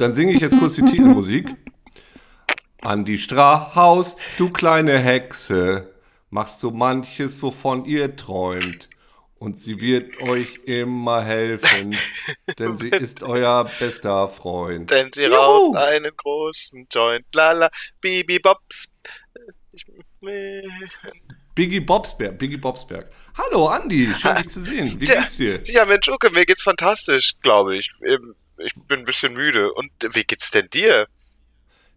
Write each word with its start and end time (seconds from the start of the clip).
Dann 0.00 0.14
singe 0.14 0.32
ich 0.32 0.40
jetzt 0.40 0.58
kurz 0.58 0.76
die 0.76 0.84
Titelmusik. 0.84 1.54
An 2.80 3.04
die 3.04 3.18
Strauhaus, 3.18 4.16
du 4.38 4.48
kleine 4.48 4.98
Hexe, 4.98 5.92
machst 6.30 6.60
so 6.60 6.70
manches, 6.70 7.42
wovon 7.42 7.84
ihr 7.84 8.16
träumt. 8.16 8.88
Und 9.38 9.58
sie 9.58 9.78
wird 9.80 10.20
euch 10.22 10.60
immer 10.64 11.22
helfen, 11.22 11.94
denn 12.58 12.78
sie 12.78 12.88
ist 12.88 13.22
euer 13.22 13.70
bester 13.78 14.28
Freund. 14.28 14.90
Denn 14.90 15.12
sie 15.12 15.26
raucht 15.26 15.76
einen 15.76 16.12
großen 16.16 16.86
Joint. 16.90 17.26
Lala, 17.34 17.70
Bibi 18.00 18.38
Bobs. 18.38 18.88
Ich, 19.72 19.84
Biggie 21.54 21.80
Bobsberg, 21.80 22.38
Biggie 22.38 22.56
Bobsberg. 22.56 23.10
Hallo 23.36 23.68
Andi, 23.68 24.08
schön 24.18 24.36
dich 24.36 24.48
zu 24.48 24.62
sehen. 24.62 24.98
Wie 24.98 25.04
geht's 25.04 25.36
dir? 25.36 25.62
Ja, 25.66 25.84
Mensch, 25.84 26.08
okay, 26.08 26.30
mir 26.32 26.46
geht's 26.46 26.62
fantastisch, 26.62 27.34
glaube 27.42 27.76
ich. 27.76 27.90
Ähm, 28.04 28.34
Ich 28.64 28.74
bin 28.74 29.00
ein 29.00 29.04
bisschen 29.04 29.34
müde. 29.34 29.72
Und 29.72 29.90
wie 30.12 30.24
geht's 30.24 30.50
denn 30.50 30.68
dir? 30.72 31.06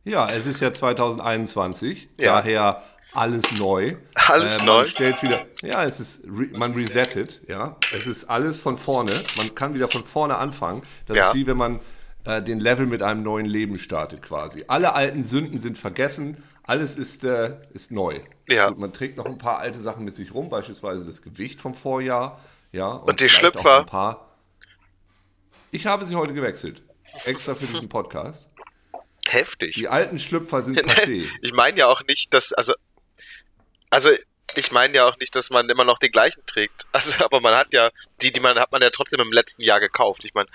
Ja, 0.05 0.27
es 0.27 0.45
ist 0.45 0.59
ja 0.59 0.71
2021, 0.71 2.09
Ja. 2.17 2.35
daher 2.41 2.83
alles 3.13 3.57
neu. 3.59 3.93
Alles 4.27 4.57
man 4.57 4.65
neu? 4.65 4.87
Stellt 4.87 5.21
wieder, 5.21 5.45
ja, 5.61 5.83
es 5.83 5.99
ist, 5.99 6.23
re, 6.25 6.47
man 6.57 6.73
resettet, 6.73 7.41
ja. 7.47 7.77
Es 7.95 8.07
ist 8.07 8.25
alles 8.25 8.59
von 8.59 8.77
vorne. 8.77 9.13
Man 9.37 9.53
kann 9.55 9.73
wieder 9.75 9.87
von 9.87 10.03
vorne 10.03 10.37
anfangen. 10.37 10.81
Das 11.05 11.17
Ja. 11.17 11.27
ist 11.29 11.35
wie 11.35 11.45
wenn 11.47 11.57
man 11.57 11.79
äh, 12.25 12.41
den 12.41 12.59
Level 12.59 12.85
mit 12.85 13.01
einem 13.01 13.21
neuen 13.23 13.45
Leben 13.45 13.77
startet 13.77 14.21
quasi. 14.21 14.63
Alle 14.67 14.93
alten 14.93 15.23
Sünden 15.23 15.59
sind 15.59 15.77
vergessen. 15.77 16.41
Alles 16.63 16.95
ist, 16.95 17.23
äh, 17.25 17.57
ist 17.73 17.91
neu. 17.91 18.21
Ja. 18.47 18.69
Gut, 18.69 18.79
man 18.79 18.93
trägt 18.93 19.17
noch 19.17 19.25
ein 19.25 19.37
paar 19.37 19.57
alte 19.59 19.81
Sachen 19.81 20.05
mit 20.05 20.15
sich 20.15 20.33
rum, 20.33 20.49
beispielsweise 20.49 21.05
das 21.05 21.21
Gewicht 21.21 21.59
vom 21.59 21.73
Vorjahr. 21.75 22.39
Ja, 22.71 22.87
Und 22.87 23.19
die 23.19 23.27
vielleicht 23.29 23.57
auch 23.57 23.61
Schlüpfer? 23.83 24.25
Ich 25.73 25.87
habe 25.87 26.05
sie 26.05 26.15
heute 26.15 26.33
gewechselt. 26.35 26.83
Extra 27.25 27.55
für 27.55 27.65
diesen 27.65 27.89
Podcast. 27.89 28.47
Heftig. 29.27 29.73
Die 29.73 29.87
alten 29.87 30.19
Schlüpfer 30.19 30.61
sind 30.61 30.79
passé. 30.87 31.27
Ich 31.41 31.53
meine 31.53 31.79
ja 31.79 31.87
auch 31.87 32.03
nicht, 32.07 32.31
dass, 32.31 32.53
also, 32.53 32.73
also, 33.89 34.09
ich 34.55 34.71
meine 34.71 34.93
ja 34.95 35.07
auch 35.07 35.17
nicht, 35.17 35.33
dass 35.35 35.49
man 35.49 35.67
immer 35.69 35.83
noch 35.83 35.97
die 35.97 36.09
gleichen 36.09 36.43
trägt. 36.45 36.85
Also, 36.91 37.25
aber 37.25 37.39
man 37.41 37.55
hat 37.55 37.73
ja, 37.73 37.89
die, 38.21 38.31
die 38.31 38.39
man 38.39 38.59
hat 38.59 38.71
man 38.71 38.83
ja 38.83 38.91
trotzdem 38.91 39.19
im 39.19 39.31
letzten 39.33 39.63
Jahr 39.63 39.79
gekauft. 39.79 40.23
Ich 40.25 40.35
meine, 40.35 40.47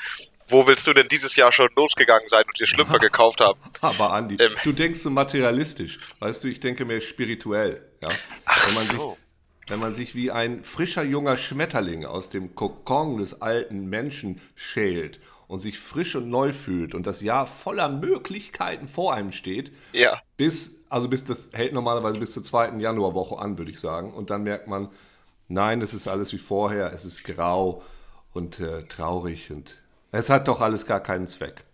wo 0.47 0.69
willst 0.69 0.86
du 0.86 0.94
denn 0.94 1.08
dieses 1.08 1.34
Jahr 1.34 1.50
schon 1.50 1.69
losgegangen 1.75 2.28
sein 2.28 2.44
und 2.47 2.60
dir 2.60 2.66
Schlüpfer 2.66 2.98
gekauft 3.00 3.41
haben? 3.41 3.58
Aber 3.80 4.12
Andi, 4.12 4.36
Ähm. 4.38 4.55
du 4.62 4.70
denkst 4.72 5.00
so 5.00 5.10
materialistisch. 5.10 5.97
Weißt 6.20 6.44
du, 6.44 6.48
ich 6.48 6.60
denke 6.60 6.84
mehr 6.84 7.00
spirituell. 7.00 7.91
Ja? 8.00 8.08
Ach 8.44 8.56
so. 8.69 9.19
Wenn 9.69 9.80
man 9.80 9.92
sich 9.94 10.14
wie 10.14 10.30
ein 10.30 10.64
frischer 10.64 11.02
junger 11.02 11.36
Schmetterling 11.36 12.05
aus 12.06 12.30
dem 12.30 12.55
Kokon 12.55 13.19
des 13.19 13.42
alten 13.42 13.86
Menschen 13.86 14.41
schält 14.55 15.20
und 15.47 15.60
sich 15.60 15.78
frisch 15.78 16.16
und 16.16 16.28
neu 16.30 16.52
fühlt 16.52 16.94
und 16.94 17.06
das 17.06 17.20
Jahr 17.20 17.47
voller 17.47 17.88
Möglichkeiten 17.88 18.88
vor 18.88 19.14
einem 19.14 19.33
steht, 19.33 19.72
Ja. 19.92 20.20
bis, 20.36 20.84
also 20.88 21.08
bis 21.08 21.25
das 21.25 21.50
hält 21.52 21.72
normalerweise 21.72 22.19
bis 22.19 22.33
zur 22.33 22.42
zweiten 22.44 22.80
Januarwoche 22.80 23.38
an, 23.38 23.58
würde 23.58 23.70
ich 23.70 23.80
sagen. 23.80 24.12
Und 24.14 24.30
dann 24.30 24.42
merkt 24.42 24.69
man, 24.69 24.88
nein, 25.48 25.82
es 25.82 25.94
ist 25.94 26.08
alles 26.08 26.32
wie 26.32 26.38
vorher, 26.38 26.92
es 26.92 27.05
ist 27.05 27.25
grau 27.25 27.82
und 28.32 28.60
äh, 28.60 28.82
traurig 28.84 29.50
und 29.50 29.78
es 30.12 30.30
hat 30.30 30.48
doch 30.48 30.60
alles 30.60 30.86
gar 30.86 31.00
keinen 31.00 31.27
Zweck. 31.27 31.64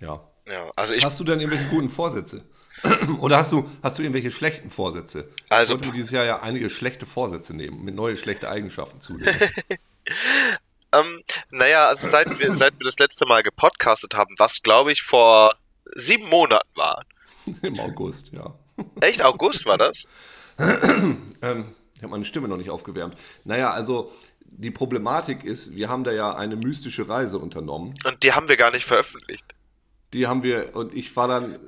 Ja. 0.00 0.20
Ja, 0.46 0.70
also 0.76 0.94
ich, 0.94 1.04
Hast 1.04 1.20
du 1.20 1.24
denn 1.24 1.38
irgendwelche 1.40 1.68
guten 1.70 1.88
Vorsätze? 1.90 2.42
Oder 3.20 3.38
hast 3.38 3.52
du, 3.52 3.68
hast 3.82 3.98
du 3.98 4.02
irgendwelche 4.02 4.30
schlechten 4.30 4.70
Vorsätze? 4.70 5.28
Also- 5.48 5.72
Sollten 5.72 5.86
wir 5.86 5.92
dieses 5.92 6.10
Jahr 6.10 6.24
ja 6.24 6.40
einige 6.42 6.70
schlechte 6.70 7.06
Vorsätze 7.06 7.54
nehmen, 7.54 7.84
mit 7.84 7.94
neue 7.94 8.16
schlechte 8.16 8.48
Eigenschaften 8.48 9.00
zulegen. 9.00 9.34
ähm, 10.92 11.22
naja, 11.50 11.88
also 11.88 12.08
seit 12.08 12.38
wir, 12.38 12.54
seit 12.54 12.78
wir 12.78 12.84
das 12.84 12.98
letzte 12.98 13.26
Mal 13.26 13.42
gepodcastet 13.42 14.14
haben, 14.14 14.34
was 14.38 14.62
glaube 14.62 14.92
ich 14.92 15.02
vor 15.02 15.54
sieben 15.94 16.28
Monaten 16.28 16.70
war. 16.74 17.04
Im 17.62 17.78
August, 17.78 18.32
ja. 18.32 18.54
Echt? 19.00 19.22
August 19.22 19.66
war 19.66 19.78
das? 19.78 20.04
Ähm, 21.44 21.74
ich 21.96 22.02
habe 22.02 22.12
meine 22.12 22.24
Stimme 22.24 22.46
noch 22.46 22.56
nicht 22.56 22.70
aufgewärmt. 22.70 23.16
Naja, 23.42 23.72
also 23.72 24.12
die 24.44 24.70
Problematik 24.70 25.42
ist, 25.42 25.74
wir 25.74 25.88
haben 25.88 26.04
da 26.04 26.12
ja 26.12 26.36
eine 26.36 26.54
mystische 26.54 27.08
Reise 27.08 27.38
unternommen. 27.38 27.94
Und 28.04 28.22
die 28.22 28.32
haben 28.32 28.48
wir 28.48 28.56
gar 28.56 28.70
nicht 28.70 28.84
veröffentlicht. 28.84 29.44
Die 30.12 30.26
haben 30.26 30.42
wir, 30.42 30.76
und 30.76 30.94
ich 30.94 31.14
war 31.16 31.26
dann 31.28 31.54
äh, 31.54 31.58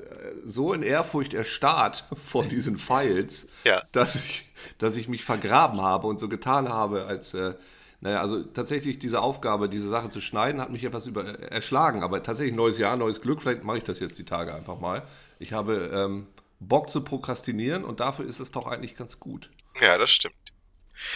so 0.45 0.73
in 0.73 0.83
Ehrfurcht 0.83 1.35
erstarrt 1.35 2.05
vor 2.25 2.45
diesen 2.45 2.79
Files, 2.79 3.49
Ja. 3.65 3.83
dass, 3.93 4.17
ich, 4.17 4.51
dass 4.79 4.97
ich 4.97 5.09
mich 5.09 5.25
vergraben 5.25 5.81
habe 5.81 6.07
und 6.07 6.21
so 6.21 6.29
getan 6.29 6.69
habe, 6.69 7.07
als, 7.07 7.35
äh, 7.35 7.55
naja, 8.01 8.21
also 8.21 8.43
tatsächlich 8.43 8.99
diese 8.99 9.23
Aufgabe, 9.23 9.69
diese 9.71 9.89
Sache 9.89 10.11
zu 10.11 10.21
schneiden, 10.21 10.61
hat 10.61 10.71
mich 10.71 10.85
etwas 10.85 11.07
über, 11.07 11.25
äh, 11.27 11.47
erschlagen. 11.47 12.03
Aber 12.03 12.23
tatsächlich 12.23 12.55
neues 12.55 12.77
Jahr, 12.79 12.97
neues 12.97 13.21
Glück, 13.23 13.41
vielleicht 13.41 13.65
mache 13.65 13.79
ich 13.79 13.85
das 13.85 14.01
jetzt 14.01 14.19
die 14.19 14.25
Tage 14.27 14.55
einfach 14.55 14.79
mal. 14.79 15.03
Ich 15.39 15.53
habe 15.55 15.91
ähm, 15.95 16.27
Bock 16.61 16.91
zu 16.91 17.03
prokrastinieren 17.03 17.85
und 17.85 18.01
dafür 18.01 18.27
ist 18.27 18.41
es 18.41 18.51
doch 18.51 18.67
eigentlich 18.67 18.95
ganz 18.95 19.21
gut. 19.21 19.51
Ja, 19.81 19.97
das 19.99 20.11
stimmt. 20.11 20.35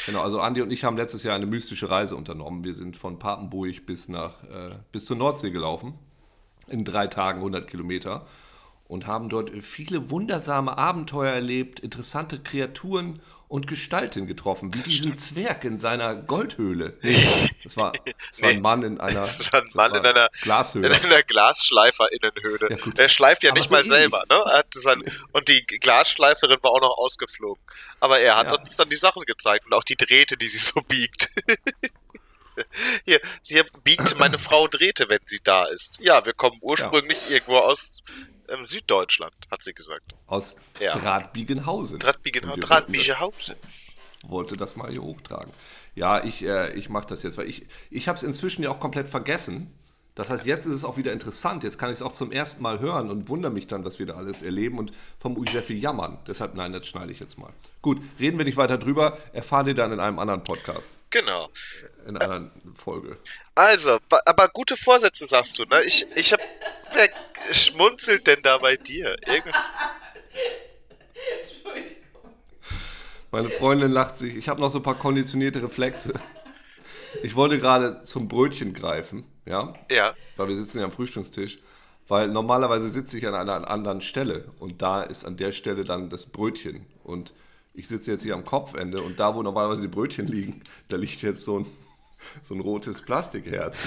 Genau, 0.06 0.22
also 0.22 0.41
Andi 0.41 0.60
und 0.60 0.71
ich 0.71 0.84
haben 0.84 0.97
letztes 0.97 1.22
Jahr 1.22 1.34
eine 1.37 1.47
mystische 1.47 1.89
Reise 1.89 2.16
unternommen. 2.16 2.65
Wir 2.65 2.75
sind 2.75 2.97
von 2.97 3.19
Papenburg 3.19 3.87
bis 3.87 4.09
nach 4.09 4.43
äh, 4.45 4.71
bis 4.93 5.05
zur 5.05 5.16
Nordsee 5.16 5.50
gelaufen. 5.50 5.95
In 6.71 6.84
drei 6.84 7.06
Tagen 7.06 7.39
100 7.41 7.69
Kilometer. 7.69 8.27
Und 8.87 9.06
haben 9.06 9.29
dort 9.29 9.51
viele 9.62 10.09
wundersame 10.11 10.79
Abenteuer 10.79 11.33
erlebt, 11.33 11.79
interessante 11.81 12.39
Kreaturen 12.41 13.21
und 13.47 13.67
Gestalten 13.67 14.27
getroffen, 14.27 14.73
wie 14.75 14.81
diesen 14.81 15.17
Zwerg 15.19 15.65
in 15.65 15.78
seiner 15.78 16.15
Goldhöhle. 16.15 16.99
Das 17.65 17.77
war, 17.77 17.93
das 18.31 18.41
war 18.41 18.51
ein. 18.51 18.62
Mann 18.62 18.83
in 18.83 19.01
einer, 19.01 19.21
Das 19.23 19.53
war 19.53 19.61
ein 19.61 19.69
Mann 19.75 19.91
war 19.91 19.99
in 20.01 20.07
einer, 20.07 20.28
Glashöhle. 20.43 20.89
in 20.97 21.05
einer 21.05 21.23
Glasschleiferinnenhöhle. 21.23 22.71
Ja, 22.71 22.77
gut. 22.77 22.99
er 22.99 23.09
schleift 23.09 23.43
ja 23.43 23.51
Aber 23.51 23.59
nicht 23.59 23.69
so 23.69 23.75
mal 23.75 23.78
ähnlich. 23.81 23.93
selber, 23.99 24.23
ne? 24.31 24.37
Er 24.47 24.97
und 25.33 25.49
die 25.49 25.67
Glasschleiferin 25.67 26.59
war 26.62 26.71
auch 26.71 26.81
noch 26.81 26.97
ausgeflogen. 26.99 27.62
Aber 28.01 28.21
er 28.21 28.37
hat 28.37 28.47
Ja. 28.53 28.59
uns 28.59 28.77
dann 28.77 28.89
die 28.89 28.97
Sachen 28.97 29.23
gezeigt 29.25 29.67
und 29.67 29.75
auch 29.75 29.84
die 29.84 29.97
Drähte, 29.97 30.37
die 30.37 30.49
sie 30.49 30.59
so 30.59 30.81
biegt. 30.83 31.28
Hier, 33.05 33.21
hier 33.43 33.65
biegt 33.85 34.19
meine 34.19 34.39
Frau 34.39 34.67
Drähte, 34.69 35.09
wenn 35.09 35.21
sie 35.25 35.41
da 35.43 35.65
ist. 35.67 35.99
Ja, 36.01 36.25
wir 36.27 36.33
kommen 36.35 36.59
ursprünglich 36.61 37.31
irgendwo 37.31 37.59
aus 37.59 38.03
ähm, 38.49 38.65
Süddeutschland, 38.67 39.35
hat 39.51 39.63
sie 39.63 39.75
gesagt. 39.75 40.15
Aus 40.27 40.57
Ja. 40.81 40.97
Drahtbiegenhausen. 40.97 41.99
Drahtbiegen, 41.99 42.45
Und 42.45 42.57
wir 42.57 42.61
Drahtbiegenhausen. 42.63 43.57
wollte 44.23 44.57
das 44.57 44.77
mal 44.77 44.91
hier 44.91 45.03
hochtragen. 45.03 45.53
Ja, 45.95 46.23
ich, 46.25 46.43
äh, 46.45 46.73
ich 46.75 46.89
mache 46.89 47.07
das 47.09 47.23
jetzt, 47.23 47.39
weil 47.39 47.49
ich, 47.49 47.67
ich 47.91 48.09
habe 48.09 48.17
es 48.17 48.23
inzwischen 48.23 48.63
ja 48.63 48.71
auch 48.71 48.81
komplett 48.81 49.09
vergessen. 49.09 49.75
Das 50.15 50.31
heißt, 50.31 50.47
jetzt 50.47 50.67
ist 50.67 50.75
es 50.75 50.85
auch 50.85 50.97
wieder 50.97 51.13
interessant. 51.13 51.63
Jetzt 51.63 51.79
kann 51.79 51.91
ich 51.91 51.95
es 51.95 52.03
auch 52.03 52.11
zum 52.11 52.33
ersten 52.33 52.61
Mal 52.61 52.81
hören 52.81 53.09
und 53.09 53.29
wundere 53.29 53.53
mich 53.53 53.69
dann, 53.69 53.85
was 53.85 54.01
wir 54.01 54.07
da 54.07 54.15
alles 54.15 54.43
erleben 54.43 54.79
und 54.79 54.93
sehr 55.53 55.63
viel 55.63 55.79
jammern. 55.79 56.19
Deshalb, 56.27 56.55
nein, 56.55 56.73
das 56.73 56.89
schneide 56.89 57.13
ich 57.13 57.21
jetzt 57.21 57.39
mal. 57.39 57.53
Gut, 57.83 58.01
reden 58.19 58.37
wir 58.37 58.45
nicht 58.45 58.57
weiter 58.57 58.79
drüber. 58.79 59.17
Erfahrt 59.33 59.69
ihr 59.69 59.75
dann 59.75 59.93
in 59.93 60.01
einem 60.01 60.19
anderen 60.19 60.43
Podcast, 60.43 60.91
Genau. 61.11 61.49
In 62.09 62.17
einer 62.17 62.51
Folge. 62.75 63.19
Also, 63.55 63.99
aber 64.25 64.49
gute 64.49 64.77
Vorsätze 64.77 65.27
sagst 65.27 65.59
du, 65.59 65.65
ne? 65.65 65.83
Ich, 65.85 66.07
ich 66.17 66.33
hab. 66.33 66.41
Wer 66.93 67.09
schmunzelt 67.55 68.27
denn 68.27 68.41
da 68.43 68.57
bei 68.59 68.77
dir? 68.77 69.17
Irgendwas. 69.27 69.71
Entschuldigung. 71.39 71.95
Meine 73.31 73.51
Freundin 73.51 73.91
lacht 73.93 74.17
sich. 74.17 74.35
Ich 74.37 74.49
habe 74.49 74.61
noch 74.61 74.71
so 74.71 74.79
ein 74.79 74.83
paar 74.83 74.99
konditionierte 74.99 75.63
Reflexe. 75.63 76.15
Ich 77.23 77.37
wollte 77.37 77.59
gerade 77.59 78.03
zum 78.03 78.28
Brötchen 78.28 78.72
greifen, 78.75 79.25
ja, 79.47 79.75
Ja. 79.91 80.15
weil 80.37 80.49
wir 80.49 80.57
sitzen 80.57 80.78
ja 80.78 80.84
am 80.84 80.93
Frühstückstisch, 80.93 81.59
weil 82.07 82.28
normalerweise 82.28 82.89
sitze 82.91 83.19
ich 83.19 83.27
an 83.27 83.34
einer 83.34 83.69
anderen 83.71 84.01
Stelle 84.03 84.51
und 84.59 84.83
da 84.83 85.03
ist 85.03 85.25
an 85.25 85.37
der 85.37 85.53
Stelle 85.53 85.84
dann 85.84 86.11
das 86.11 86.27
Brötchen 86.27 86.87
und 87.04 87.33
ich 87.75 87.89
sitze 87.89 88.13
jetzt 88.13 88.22
hier 88.22 88.34
am 88.34 88.45
Kopfende 88.45 89.03
und 89.03 89.19
da, 89.21 89.34
wo 89.34 89.43
normalerweise 89.43 89.83
die 89.83 89.89
Brötchen 89.89 90.27
liegen, 90.27 90.63
da 90.89 90.97
liegt 90.97 91.22
jetzt 91.22 91.45
so 91.45 91.61
ein, 91.61 91.66
so 92.42 92.54
ein 92.54 92.60
rotes 92.60 93.03
Plastikherz. 93.03 93.86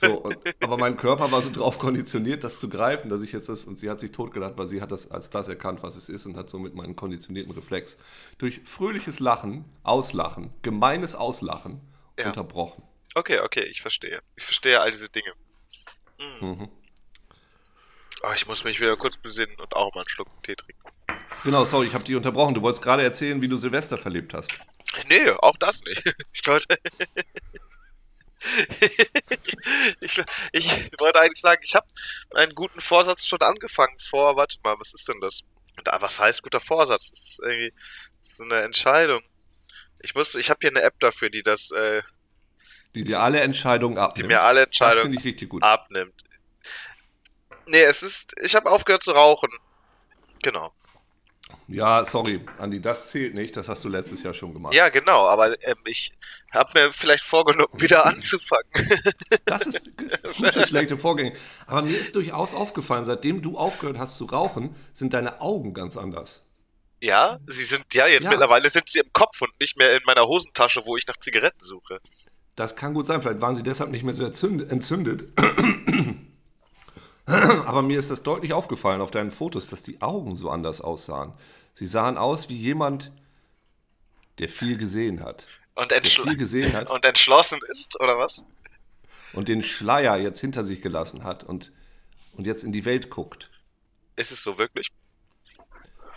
So. 0.00 0.18
Und, 0.18 0.36
aber 0.62 0.76
mein 0.76 0.96
Körper 0.96 1.30
war 1.32 1.42
so 1.42 1.50
drauf 1.50 1.78
konditioniert, 1.78 2.42
das 2.44 2.58
zu 2.60 2.68
greifen, 2.68 3.08
dass 3.08 3.22
ich 3.22 3.32
jetzt 3.32 3.48
das, 3.48 3.64
und 3.64 3.78
sie 3.78 3.88
hat 3.90 4.00
sich 4.00 4.12
totgelacht, 4.12 4.56
weil 4.56 4.66
sie 4.66 4.80
hat 4.82 4.92
das 4.92 5.10
als 5.10 5.30
das 5.30 5.48
erkannt, 5.48 5.82
was 5.82 5.96
es 5.96 6.08
ist 6.08 6.26
und 6.26 6.36
hat 6.36 6.48
somit 6.50 6.74
meinen 6.74 6.96
konditionierten 6.96 7.52
Reflex 7.52 7.96
durch 8.38 8.60
fröhliches 8.64 9.20
Lachen, 9.20 9.64
Auslachen, 9.82 10.52
gemeines 10.62 11.14
Auslachen 11.14 11.80
Ja. 12.18 12.26
unterbrochen. 12.28 12.82
Okay, 13.14 13.40
okay, 13.40 13.64
ich 13.64 13.80
verstehe. 13.82 14.20
Ich 14.36 14.44
verstehe 14.44 14.80
all 14.80 14.90
diese 14.90 15.08
Dinge. 15.08 15.32
Mhm. 16.40 16.68
Oh, 18.22 18.32
ich 18.34 18.46
muss 18.46 18.64
mich 18.64 18.80
wieder 18.80 18.96
kurz 18.96 19.16
besinnen 19.16 19.56
und 19.58 19.74
auch 19.74 19.94
mal 19.94 20.00
einen 20.02 20.08
Schluck 20.08 20.28
Tee 20.42 20.54
trinken. 20.54 20.82
Genau, 21.42 21.64
sorry, 21.64 21.86
ich 21.86 21.94
habe 21.94 22.04
dich 22.04 22.14
unterbrochen. 22.14 22.52
Du 22.54 22.60
wolltest 22.60 22.82
gerade 22.82 23.02
erzählen, 23.02 23.40
wie 23.40 23.48
du 23.48 23.56
Silvester 23.56 23.96
verlebt 23.96 24.34
hast. 24.34 24.52
Nee, 25.08 25.30
auch 25.30 25.56
das 25.56 25.82
nicht. 25.84 26.04
Ich 26.32 26.46
wollte. 26.46 26.76
ich, 30.00 30.22
ich 30.52 30.90
wollte 30.98 31.20
eigentlich 31.20 31.40
sagen, 31.40 31.60
ich 31.62 31.74
habe 31.74 31.86
einen 32.34 32.52
guten 32.54 32.80
Vorsatz 32.80 33.26
schon 33.26 33.40
angefangen 33.42 33.98
vor. 33.98 34.36
Warte 34.36 34.58
mal, 34.64 34.76
was 34.78 34.92
ist 34.94 35.08
denn 35.08 35.20
das? 35.20 35.42
Da, 35.84 36.00
was 36.00 36.18
heißt 36.20 36.42
guter 36.42 36.60
Vorsatz? 36.60 37.10
Das 37.10 37.20
ist 37.20 37.40
irgendwie 37.42 37.72
das 38.22 38.32
ist 38.32 38.40
eine 38.40 38.60
Entscheidung. 38.62 39.22
Ich 40.00 40.14
muss, 40.14 40.34
ich 40.34 40.50
habe 40.50 40.58
hier 40.62 40.70
eine 40.70 40.82
App 40.82 40.98
dafür, 41.00 41.30
die 41.30 41.42
das, 41.42 41.70
äh, 41.70 42.02
Die 42.94 43.04
dir 43.04 43.20
alle 43.20 43.40
Entscheidungen 43.40 43.96
die 43.96 44.00
abnimmt. 44.00 44.28
mir 44.28 44.42
alle 44.42 44.62
Entscheidungen 44.62 45.12
ich 45.12 45.24
richtig 45.24 45.50
gut. 45.50 45.62
abnimmt. 45.62 46.22
Nee, 47.66 47.82
es 47.82 48.02
ist. 48.02 48.32
Ich 48.42 48.54
habe 48.56 48.70
aufgehört 48.70 49.02
zu 49.02 49.12
rauchen. 49.12 49.50
Genau. 50.42 50.72
Ja, 51.70 52.04
sorry, 52.04 52.40
Andi, 52.58 52.80
das 52.80 53.10
zählt 53.10 53.34
nicht. 53.34 53.56
Das 53.56 53.68
hast 53.68 53.84
du 53.84 53.88
letztes 53.88 54.22
Jahr 54.24 54.34
schon 54.34 54.52
gemacht. 54.52 54.74
Ja, 54.74 54.88
genau, 54.88 55.26
aber 55.28 55.52
ähm, 55.66 55.76
ich 55.84 56.12
habe 56.52 56.70
mir 56.74 56.92
vielleicht 56.92 57.22
vorgenommen, 57.22 57.68
wieder 57.80 58.04
anzufangen. 58.06 58.64
Das 59.44 59.66
ist 59.68 59.96
gute, 60.36 60.66
schlechte 60.66 60.98
Vorgänge. 60.98 61.32
Aber 61.66 61.82
mir 61.82 61.96
ist 61.96 62.16
durchaus 62.16 62.54
aufgefallen, 62.54 63.04
seitdem 63.04 63.40
du 63.40 63.56
aufgehört 63.56 63.98
hast 63.98 64.16
zu 64.16 64.24
rauchen, 64.24 64.74
sind 64.92 65.12
deine 65.12 65.40
Augen 65.40 65.72
ganz 65.72 65.96
anders. 65.96 66.44
Ja, 67.00 67.38
sie 67.46 67.64
sind, 67.64 67.94
ja, 67.94 68.06
jetzt 68.08 68.24
Ja. 68.24 68.30
mittlerweile 68.30 68.68
sind 68.68 68.88
sie 68.88 68.98
im 68.98 69.12
Kopf 69.12 69.40
und 69.40 69.52
nicht 69.60 69.78
mehr 69.78 69.92
in 69.96 70.02
meiner 70.06 70.26
Hosentasche, 70.26 70.82
wo 70.84 70.96
ich 70.96 71.06
nach 71.06 71.16
Zigaretten 71.18 71.64
suche. 71.64 71.98
Das 72.56 72.74
kann 72.76 72.94
gut 72.94 73.06
sein. 73.06 73.22
Vielleicht 73.22 73.40
waren 73.40 73.54
sie 73.54 73.62
deshalb 73.62 73.90
nicht 73.90 74.02
mehr 74.02 74.12
so 74.12 74.24
entzündet. 74.24 75.24
Aber 77.26 77.82
mir 77.82 77.98
ist 77.98 78.10
das 78.10 78.22
deutlich 78.24 78.52
aufgefallen 78.52 79.00
auf 79.00 79.10
deinen 79.12 79.30
Fotos, 79.30 79.68
dass 79.68 79.82
die 79.84 80.02
Augen 80.02 80.34
so 80.34 80.50
anders 80.50 80.80
aussahen. 80.80 81.32
Sie 81.80 81.86
sahen 81.86 82.18
aus 82.18 82.50
wie 82.50 82.56
jemand, 82.58 83.10
der 84.38 84.50
viel 84.50 84.76
gesehen 84.76 85.24
hat. 85.24 85.46
Und, 85.76 85.92
entschl 85.92 86.24
viel 86.24 86.36
gesehen 86.36 86.74
hat 86.74 86.90
und 86.90 87.06
entschlossen 87.06 87.58
ist, 87.70 87.98
oder 88.00 88.18
was? 88.18 88.44
und 89.32 89.48
den 89.48 89.62
Schleier 89.62 90.18
jetzt 90.18 90.40
hinter 90.40 90.62
sich 90.62 90.82
gelassen 90.82 91.24
hat 91.24 91.42
und, 91.42 91.72
und 92.34 92.46
jetzt 92.46 92.64
in 92.64 92.72
die 92.72 92.84
Welt 92.84 93.08
guckt. 93.08 93.48
Ist 94.16 94.30
es 94.30 94.42
so 94.42 94.58
wirklich? 94.58 94.88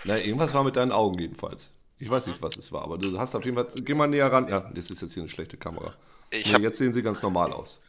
Na, 0.04 0.18
irgendwas 0.18 0.54
war 0.54 0.66
mit 0.66 0.76
deinen 0.76 0.92
Augen 0.92 1.18
jedenfalls. 1.18 1.72
Ich 1.98 2.10
weiß 2.10 2.28
nicht, 2.28 2.42
was 2.42 2.58
es 2.58 2.74
war, 2.74 2.82
aber 2.82 2.98
du 2.98 3.18
hast 3.18 3.34
auf 3.34 3.46
jeden 3.46 3.56
Fall. 3.56 3.70
Geh 3.74 3.94
mal 3.94 4.08
näher 4.08 4.30
ran. 4.30 4.50
Ja, 4.50 4.70
das 4.74 4.92
ist 4.92 5.02
jetzt 5.02 5.14
hier 5.14 5.24
eine 5.24 5.30
schlechte 5.30 5.56
Kamera. 5.56 5.96
Ich 6.30 6.48
Nee, 6.48 6.54
hab- 6.56 6.62
jetzt 6.62 6.78
sehen 6.78 6.94
sie 6.94 7.04
ganz 7.04 7.22
normal 7.22 7.54
aus. 7.54 7.80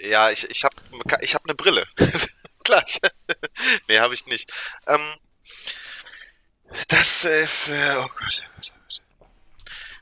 Ja, 0.00 0.30
ich, 0.30 0.48
ich 0.48 0.64
habe 0.64 0.74
ich 1.20 1.34
hab 1.34 1.44
eine 1.44 1.54
Brille. 1.54 1.84
Klar. 2.64 2.82
ich- 2.86 2.98
nee, 3.88 3.98
habe 3.98 4.14
ich 4.14 4.24
nicht. 4.24 4.50
Ähm, 4.86 5.00
das 6.88 7.24
ist. 7.24 7.70
Äh, 7.70 7.96
oh 7.98 8.02
Gott, 8.02 8.42
oh 8.42 8.50
Gott, 8.56 8.72
oh 8.72 8.80
Gott. 8.80 9.02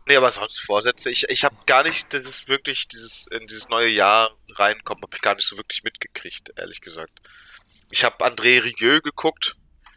Nee, 0.09 0.17
aber 0.17 0.31
sonst 0.31 0.61
Vorsätze. 0.61 1.11
Ich, 1.11 1.29
ich 1.29 1.45
habe 1.45 1.57
gar 1.67 1.83
nicht 1.83 2.13
dieses 2.13 2.49
wirklich, 2.49 2.89
dieses 2.89 3.27
in 3.31 3.47
dieses 3.47 3.69
neue 3.69 3.89
Jahr 3.89 4.31
reinkommen, 4.55 5.03
habe 5.03 5.15
ich 5.15 5.23
gar 5.23 5.35
nicht 5.35 5.47
so 5.47 5.57
wirklich 5.57 5.85
mitgekriegt, 5.85 6.53
ehrlich 6.57 6.81
gesagt. 6.81 7.13
Ich 7.91 8.05
habe 8.05 8.25
André 8.25 8.63
Rieu 8.63 9.01
geguckt. 9.01 9.57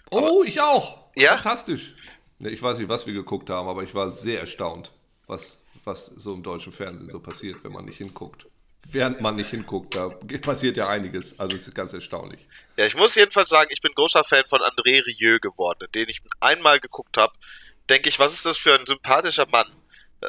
Oh, 0.10 0.44
ich 0.46 0.60
auch. 0.60 1.10
Ja? 1.16 1.36
Fantastisch. 1.36 1.94
Ne, 2.40 2.50
ich 2.50 2.62
weiß 2.62 2.80
nicht, 2.80 2.90
was 2.90 3.06
wir 3.08 3.14
geguckt 3.14 3.50
haben, 3.50 3.68
aber 3.68 3.84
ich 3.84 3.94
war 3.94 4.12
sehr 4.12 4.40
erstaunt, 4.40 4.92
was, 5.28 5.64
was 5.86 6.08
so 6.08 6.34
im 6.34 6.44
deutschen 6.44 6.74
Fernsehen 6.74 7.10
so 7.10 7.20
passiert, 7.20 7.64
wenn 7.64 7.72
man 7.72 7.86
nicht 7.86 7.98
hinguckt. 7.98 8.46
Während 8.88 9.22
man 9.22 9.36
nicht 9.36 9.50
hinguckt, 9.52 9.96
da 9.96 10.10
passiert 10.42 10.76
ja 10.76 10.88
einiges. 10.88 11.40
Also 11.40 11.56
es 11.56 11.68
ist 11.68 11.76
ganz 11.76 11.94
erstaunlich. 11.94 12.46
Ja, 12.78 12.86
ich 12.86 12.96
muss 12.96 13.16
jedenfalls 13.16 13.50
sagen, 13.50 13.70
ich 13.72 13.80
bin 13.82 13.94
großer 13.94 14.24
Fan 14.24 14.44
von 14.48 14.60
André 14.62 15.06
Rieu 15.06 15.40
geworden, 15.40 15.88
den 15.94 16.10
ich 16.10 16.20
einmal 16.40 16.80
geguckt 16.80 17.18
habe. 17.18 17.34
Denke 17.90 18.10
ich, 18.10 18.20
was 18.20 18.34
ist 18.34 18.46
das 18.46 18.58
für 18.58 18.78
ein 18.78 18.86
sympathischer 18.86 19.46
Mann? 19.48 19.68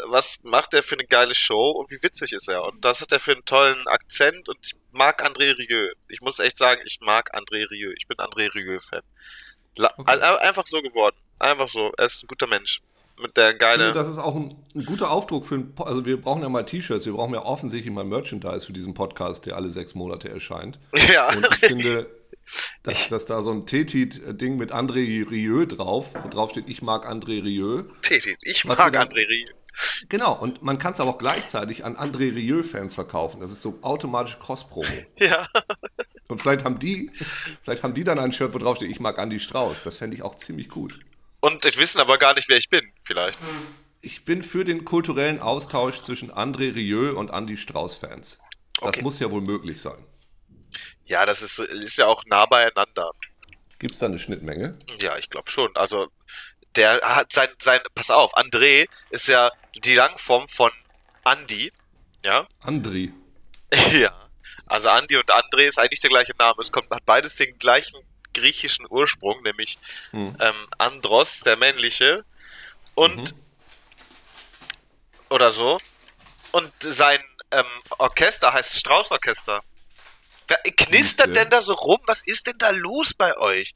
Was 0.07 0.43
macht 0.45 0.75
er 0.75 0.83
für 0.83 0.95
eine 0.95 1.05
geile 1.07 1.35
Show 1.35 1.71
und 1.73 1.91
wie 1.91 2.03
witzig 2.03 2.33
ist 2.33 2.49
er? 2.49 2.65
Und 2.65 2.85
das 2.85 3.01
hat 3.01 3.13
er 3.13 3.21
für 3.21 3.33
einen 3.33 3.45
tollen 3.45 3.87
Akzent 3.89 4.49
und 4.49 4.59
ich 4.65 4.75
mag 4.93 5.25
André 5.27 5.57
Rieu. 5.59 5.91
Ich 6.11 6.21
muss 6.21 6.39
echt 6.39 6.57
sagen, 6.57 6.81
ich 6.87 6.99
mag 7.01 7.35
André 7.37 7.69
Rieu. 7.71 7.93
Ich 7.97 8.07
bin 8.07 8.17
André 8.19 8.55
Rieu-Fan. 8.55 9.03
Okay. 9.79 9.93
ein- 10.07 10.21
Einfach 10.21 10.67
so 10.67 10.81
geworden. 10.83 11.17
Einfach 11.39 11.69
so. 11.69 11.93
Er 11.99 12.05
ist 12.07 12.23
ein 12.23 12.27
guter 12.27 12.47
Mensch. 12.47 12.81
Mit 13.21 13.37
der 13.37 13.55
geile. 13.55 13.85
finde, 13.85 13.99
das 13.99 14.09
ist 14.09 14.19
auch 14.19 14.35
ein, 14.35 14.55
ein 14.75 14.85
guter 14.85 15.11
Aufdruck 15.11 15.45
für 15.47 15.55
ein, 15.57 15.75
Po- 15.75 15.85
also 15.85 16.05
wir 16.05 16.21
brauchen 16.21 16.43
ja 16.43 16.49
mal 16.49 16.65
T-Shirts, 16.65 17.07
wir 17.07 17.13
brauchen 17.13 17.35
ja 17.35 17.45
offensichtlich 17.45 17.93
mal 17.93 18.05
Merchandise 18.05 18.67
für 18.67 18.73
diesen 18.73 18.95
Podcast, 18.95 19.47
der 19.47 19.57
alle 19.57 19.71
sechs 19.71 19.95
Monate 19.95 20.29
erscheint. 20.29 20.81
ja. 21.13 21.29
Und 21.33 21.47
ich 21.53 21.69
finde, 21.69 22.11
dass, 22.83 23.09
dass 23.09 23.27
da 23.27 23.43
so 23.43 23.53
ein 23.53 23.67
Tetit-Ding 23.67 24.57
mit 24.57 24.73
André 24.73 25.29
Rieu 25.31 25.67
drauf, 25.67 26.09
wo 26.21 26.29
drauf 26.29 26.51
steht, 26.51 26.69
ich 26.69 26.83
mag 26.83 27.09
André 27.09 27.43
Rieu. 27.45 27.83
Teti, 28.03 28.37
ich 28.43 28.65
mag 28.65 28.77
dann- 28.79 28.95
André 29.09 29.29
Rieu. 29.29 29.47
Genau, 30.11 30.35
und 30.39 30.63
man 30.63 30.79
kann 30.79 30.93
es 30.93 31.01
aber 31.01 31.11
auch 31.11 31.19
gleichzeitig 31.19 31.85
an 31.85 31.97
André 31.97 32.35
Rieu-Fans 32.35 32.95
verkaufen. 32.95 33.41
Das 33.41 33.53
ist 33.53 33.63
so 33.63 33.79
automatisch 33.83 34.39
Cross-Promo. 34.39 34.87
Ja. 35.19 35.47
Und 36.29 36.43
vielleicht 36.43 36.65
haben 36.65 36.79
die, 36.79 37.11
vielleicht 37.63 37.83
haben 37.83 37.95
die 37.95 38.05
dann 38.05 38.19
ein 38.19 38.33
Shirt, 38.33 38.53
wo 38.55 38.59
drauf 38.59 38.77
steht, 38.77 38.91
ich 38.91 39.01
mag 39.01 39.19
Andy 39.19 39.39
Strauß. 39.41 39.83
Das 39.83 39.97
fände 39.97 40.17
ich 40.17 40.23
auch 40.23 40.35
ziemlich 40.35 40.69
gut. 40.69 40.99
Und 41.43 41.65
ich 41.65 41.77
wissen 41.77 42.01
aber 42.01 42.19
gar 42.19 42.35
nicht, 42.35 42.49
wer 42.49 42.57
ich 42.57 42.69
bin, 42.69 42.93
vielleicht. 43.03 43.37
Ich 44.01 44.25
bin 44.25 44.45
für 44.45 44.65
den 44.65 44.85
kulturellen 44.85 45.41
Austausch 45.41 46.01
zwischen 46.03 46.31
André 46.33 46.73
Rieu 46.75 47.17
und 47.19 47.31
Andy 47.31 47.57
Strauß-Fans. 47.57 48.39
Das 48.81 48.89
Okay. 48.89 49.03
muss 49.03 49.19
ja 49.19 49.29
wohl 49.31 49.41
möglich 49.41 49.81
sein. 49.81 50.07
Ja, 51.05 51.27
das 51.27 51.43
ist, 51.43 51.59
ist 51.59 51.99
ja 51.99 52.07
auch 52.07 52.25
nah 52.27 52.47
beieinander. 52.47 53.11
Gibt 53.81 53.95
es 53.95 53.99
da 53.99 54.07
eine 54.07 54.21
Schnittmenge? 54.21 54.73
Ja, 55.01 55.19
ich 55.19 55.29
glaube 55.31 55.51
schon. 55.51 55.75
Also, 55.77 56.09
der 56.77 57.01
hat 57.03 57.33
sein, 57.33 57.49
sein, 57.61 57.81
pass 57.95 58.11
auf, 58.11 58.37
André 58.37 58.87
ist 59.11 59.27
ja 59.27 59.51
die 59.85 59.95
Langform 59.95 60.47
von 60.47 60.71
Andi. 61.25 61.73
Ja? 62.25 62.47
Andri. 62.61 63.13
ja. 63.93 64.17
Also 64.67 64.91
Andi 64.91 65.17
und 65.17 65.29
André 65.29 65.63
ist 65.67 65.79
eigentlich 65.79 66.01
der 66.01 66.11
gleiche 66.11 66.33
Name. 66.39 66.55
Es 66.61 66.71
kommt, 66.71 66.89
hat 66.91 67.05
beides 67.05 67.35
den 67.35 67.59
gleichen 67.59 67.99
griechischen 68.33 68.87
Ursprung, 68.89 69.43
nämlich 69.43 69.79
Hm. 70.11 70.37
ähm, 70.41 70.55
Andros, 70.79 71.41
der 71.41 71.57
männliche. 71.57 72.17
Und 72.95 73.35
oder 75.31 75.51
so. 75.51 75.79
Und 76.53 76.71
sein 76.81 77.21
ähm, 77.51 77.65
Orchester 77.99 78.53
heißt 78.53 78.79
Straußorchester. 78.79 79.63
Wer 80.49 80.59
knistert 80.77 81.29
Siehste. 81.29 81.33
denn 81.33 81.51
da 81.51 81.61
so 81.61 81.73
rum? 81.73 81.99
Was 82.07 82.23
ist 82.27 82.47
denn 82.47 82.59
da 82.59 82.71
los 82.71 83.15
bei 83.15 83.37
euch? 83.37 83.75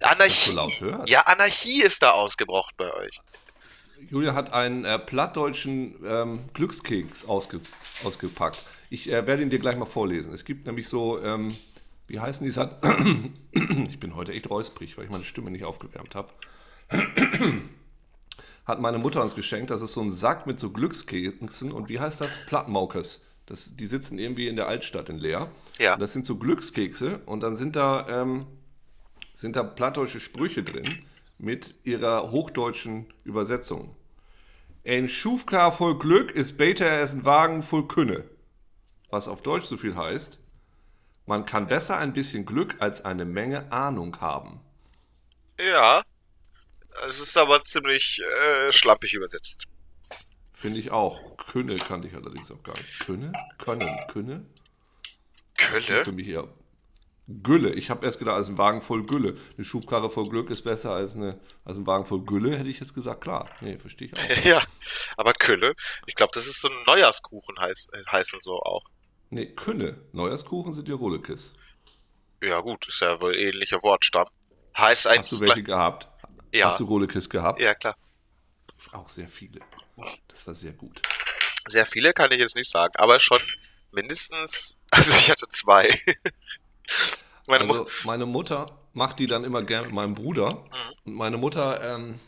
du 0.00 0.06
Anarchie. 0.06 0.52
so. 0.52 1.02
Ja, 1.06 1.22
Anarchie 1.22 1.82
ist 1.82 2.02
da 2.02 2.10
ausgebrochen 2.12 2.74
bei 2.76 2.92
euch. 2.94 3.20
Julia 4.10 4.34
hat 4.34 4.52
einen 4.52 4.84
äh, 4.84 4.98
plattdeutschen 4.98 5.96
ähm, 6.04 6.48
Glückskeks 6.54 7.24
ausge, 7.26 7.60
ausgepackt. 8.04 8.58
Ich 8.90 9.10
äh, 9.10 9.26
werde 9.26 9.42
ihn 9.42 9.50
dir 9.50 9.58
gleich 9.58 9.76
mal 9.76 9.86
vorlesen. 9.86 10.32
Es 10.32 10.44
gibt 10.44 10.66
nämlich 10.66 10.88
so, 10.88 11.22
ähm, 11.22 11.56
wie 12.08 12.18
heißen 12.20 12.42
die? 12.44 12.50
Es 12.50 12.56
hat- 12.56 12.84
ich 13.52 14.00
bin 14.00 14.16
heute 14.16 14.32
echt 14.32 14.50
räusprig, 14.50 14.96
weil 14.98 15.04
ich 15.04 15.10
meine 15.10 15.24
Stimme 15.24 15.50
nicht 15.50 15.64
aufgewärmt 15.64 16.14
habe. 16.14 16.30
hat 18.64 18.80
meine 18.80 18.98
Mutter 18.98 19.22
uns 19.22 19.34
geschenkt. 19.34 19.70
Das 19.70 19.80
ist 19.82 19.92
so 19.92 20.00
ein 20.02 20.10
Sack 20.10 20.46
mit 20.46 20.58
so 20.60 20.70
Glückskeksen. 20.70 21.72
Und 21.72 21.88
wie 21.88 22.00
heißt 22.00 22.20
das? 22.20 22.44
Plattmaukes. 22.46 23.24
Das, 23.46 23.76
die 23.76 23.86
sitzen 23.86 24.18
irgendwie 24.18 24.48
in 24.48 24.56
der 24.56 24.68
Altstadt 24.68 25.08
in 25.08 25.16
Leer. 25.18 25.50
Ja. 25.78 25.94
Und 25.94 26.00
das 26.00 26.12
sind 26.12 26.26
so 26.26 26.36
Glückskekse. 26.36 27.20
Und 27.24 27.40
dann 27.42 27.56
sind 27.56 27.76
da, 27.76 28.06
ähm, 28.08 28.38
sind 29.34 29.56
da 29.56 29.62
plattdeutsche 29.62 30.20
Sprüche 30.20 30.62
drin 30.62 30.86
mit 31.38 31.74
ihrer 31.84 32.30
hochdeutschen 32.30 33.06
Übersetzung. 33.24 33.94
Ein 34.86 35.08
Schufka 35.08 35.70
voll 35.70 35.98
Glück 35.98 36.30
ist 36.30 36.56
beter 36.58 36.90
als 36.90 37.14
ein 37.14 37.24
Wagen 37.24 37.62
voll 37.62 37.86
Künne. 37.88 38.24
Was 39.10 39.28
auf 39.28 39.42
Deutsch 39.42 39.64
so 39.64 39.76
viel 39.78 39.96
heißt, 39.96 40.38
man 41.28 41.44
kann 41.44 41.68
besser 41.68 41.98
ein 41.98 42.14
bisschen 42.14 42.46
Glück 42.46 42.76
als 42.80 43.04
eine 43.04 43.26
Menge 43.26 43.70
Ahnung 43.70 44.18
haben. 44.20 44.60
Ja. 45.58 46.02
Es 47.06 47.20
ist 47.20 47.36
aber 47.36 47.62
ziemlich 47.64 48.20
äh, 48.20 48.72
schlampig 48.72 49.12
übersetzt. 49.12 49.66
Finde 50.52 50.80
ich 50.80 50.90
auch. 50.90 51.36
Künne 51.36 51.76
kannte 51.76 52.08
ich 52.08 52.14
allerdings 52.14 52.50
auch 52.50 52.62
gar 52.62 52.76
nicht. 52.78 52.98
Künne? 53.00 53.32
Können. 53.58 53.88
Künne? 54.08 54.46
Kölle? 55.56 56.04
Für 56.04 56.12
mich 56.12 56.28
eher 56.28 56.48
Gülle. 57.28 57.74
Ich 57.74 57.90
habe 57.90 58.06
erst 58.06 58.18
gedacht, 58.18 58.36
als 58.36 58.48
ein 58.48 58.56
Wagen 58.56 58.80
voll 58.80 59.04
Gülle. 59.04 59.36
Eine 59.56 59.64
Schubkarre 59.64 60.08
voll 60.08 60.30
Glück 60.30 60.48
ist 60.48 60.62
besser 60.62 60.92
als, 60.92 61.14
eine, 61.14 61.38
als 61.64 61.76
ein 61.76 61.86
Wagen 61.86 62.06
voll 62.06 62.24
Gülle, 62.24 62.56
hätte 62.56 62.70
ich 62.70 62.80
jetzt 62.80 62.94
gesagt. 62.94 63.20
Klar. 63.20 63.48
Nee, 63.60 63.78
verstehe 63.78 64.08
ich 64.08 64.14
auch. 64.14 64.44
Ja, 64.44 64.62
aber 65.18 65.34
Kölle, 65.34 65.74
ich 66.06 66.14
glaube, 66.14 66.30
das 66.32 66.46
ist 66.46 66.60
so 66.62 66.68
ein 66.68 66.84
Neujahrskuchen 66.86 67.58
heißt, 67.60 67.90
heißt 68.10 68.32
und 68.32 68.42
so 68.42 68.54
auch. 68.62 68.82
Nee, 69.30 69.46
Künne. 69.46 70.00
Neujahrskuchen 70.12 70.72
sind 70.72 70.88
die 70.88 70.92
Rolekis. 70.92 71.52
Ja 72.42 72.60
gut, 72.60 72.86
ist 72.88 73.00
ja 73.00 73.20
wohl 73.20 73.36
ähnlicher 73.36 73.82
Wortstamm. 73.82 74.26
Heißt 74.76 75.06
Hast 75.06 75.12
eigentlich 75.12 75.30
du 75.30 75.40
welche 75.40 75.62
gehabt? 75.62 76.08
Ja. 76.52 76.68
Hast 76.68 76.80
du 76.80 76.84
Rolekis 76.84 77.28
gehabt? 77.28 77.60
Ja, 77.60 77.74
klar. 77.74 77.94
Auch 78.92 79.08
sehr 79.08 79.28
viele. 79.28 79.60
Das 80.28 80.46
war 80.46 80.54
sehr 80.54 80.72
gut. 80.72 81.02
Sehr 81.66 81.84
viele 81.84 82.12
kann 82.12 82.30
ich 82.32 82.38
jetzt 82.38 82.56
nicht 82.56 82.70
sagen, 82.70 82.94
aber 82.96 83.18
schon 83.20 83.38
mindestens, 83.90 84.78
also 84.90 85.10
ich 85.10 85.30
hatte 85.30 85.48
zwei. 85.48 85.88
Meine 87.46 87.62
Also 87.62 87.86
meine 88.04 88.26
Mutter 88.26 88.66
macht 88.92 89.18
die 89.18 89.26
dann 89.26 89.42
immer 89.42 89.62
gern 89.62 89.86
mit 89.86 89.94
meinem 89.94 90.14
Bruder. 90.14 90.52
Mhm. 90.54 90.92
Und 91.06 91.14
meine 91.14 91.38
Mutter, 91.38 91.82
ähm, 91.82 92.20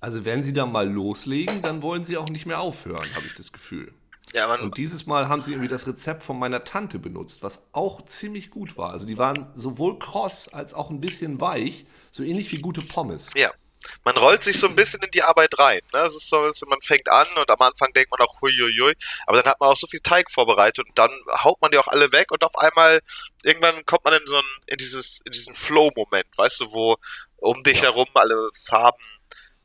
also 0.00 0.24
wenn 0.24 0.42
sie 0.42 0.54
dann 0.54 0.72
mal 0.72 0.88
loslegen, 0.88 1.60
dann 1.62 1.82
wollen 1.82 2.04
sie 2.04 2.16
auch 2.16 2.28
nicht 2.28 2.46
mehr 2.46 2.60
aufhören, 2.60 3.06
habe 3.14 3.26
ich 3.26 3.34
das 3.34 3.52
Gefühl. 3.52 3.92
Ja, 4.32 4.48
man, 4.48 4.60
Und 4.60 4.76
dieses 4.76 5.06
Mal 5.06 5.28
haben 5.28 5.40
sie 5.40 5.52
irgendwie 5.52 5.68
das 5.68 5.86
Rezept 5.86 6.22
von 6.22 6.38
meiner 6.38 6.64
Tante 6.64 6.98
benutzt, 6.98 7.42
was 7.42 7.68
auch 7.72 8.02
ziemlich 8.04 8.50
gut 8.50 8.76
war. 8.76 8.90
Also 8.90 9.06
die 9.06 9.18
waren 9.18 9.50
sowohl 9.54 9.98
kross 9.98 10.48
als 10.48 10.74
auch 10.74 10.90
ein 10.90 11.00
bisschen 11.00 11.40
weich, 11.40 11.86
so 12.10 12.22
ähnlich 12.22 12.50
wie 12.52 12.58
gute 12.58 12.80
Pommes. 12.80 13.30
ja. 13.36 13.52
man 14.04 14.16
rollt 14.16 14.42
sich 14.42 14.58
so 14.58 14.66
ein 14.66 14.74
bisschen 14.74 15.02
in 15.02 15.10
die 15.10 15.22
Arbeit 15.22 15.58
rein. 15.58 15.80
Ne? 15.92 16.00
Es 16.00 16.16
ist 16.16 16.28
so, 16.28 16.50
man 16.66 16.80
fängt 16.80 17.08
an 17.08 17.26
und 17.36 17.48
am 17.50 17.60
Anfang 17.60 17.92
denkt 17.92 18.10
man 18.10 18.20
auch 18.26 18.40
huiuiui, 18.40 18.94
aber 19.26 19.36
dann 19.42 19.50
hat 19.50 19.60
man 19.60 19.70
auch 19.70 19.76
so 19.76 19.86
viel 19.86 20.00
Teig 20.00 20.30
vorbereitet 20.30 20.88
und 20.88 20.98
dann 20.98 21.10
haut 21.44 21.60
man 21.60 21.70
die 21.70 21.78
auch 21.78 21.88
alle 21.88 22.10
weg 22.12 22.32
und 22.32 22.42
auf 22.42 22.56
einmal 22.56 23.00
irgendwann 23.42 23.84
kommt 23.84 24.04
man 24.04 24.14
in 24.14 24.26
so 24.26 24.36
ein, 24.36 24.44
in 24.66 24.78
dieses, 24.78 25.20
in 25.24 25.32
diesen 25.32 25.54
Flow-Moment, 25.54 26.26
weißt 26.36 26.60
du, 26.60 26.72
wo 26.72 26.96
um 27.36 27.62
dich 27.62 27.82
ja. 27.82 27.84
herum 27.84 28.08
alle 28.14 28.48
Farben 28.54 29.04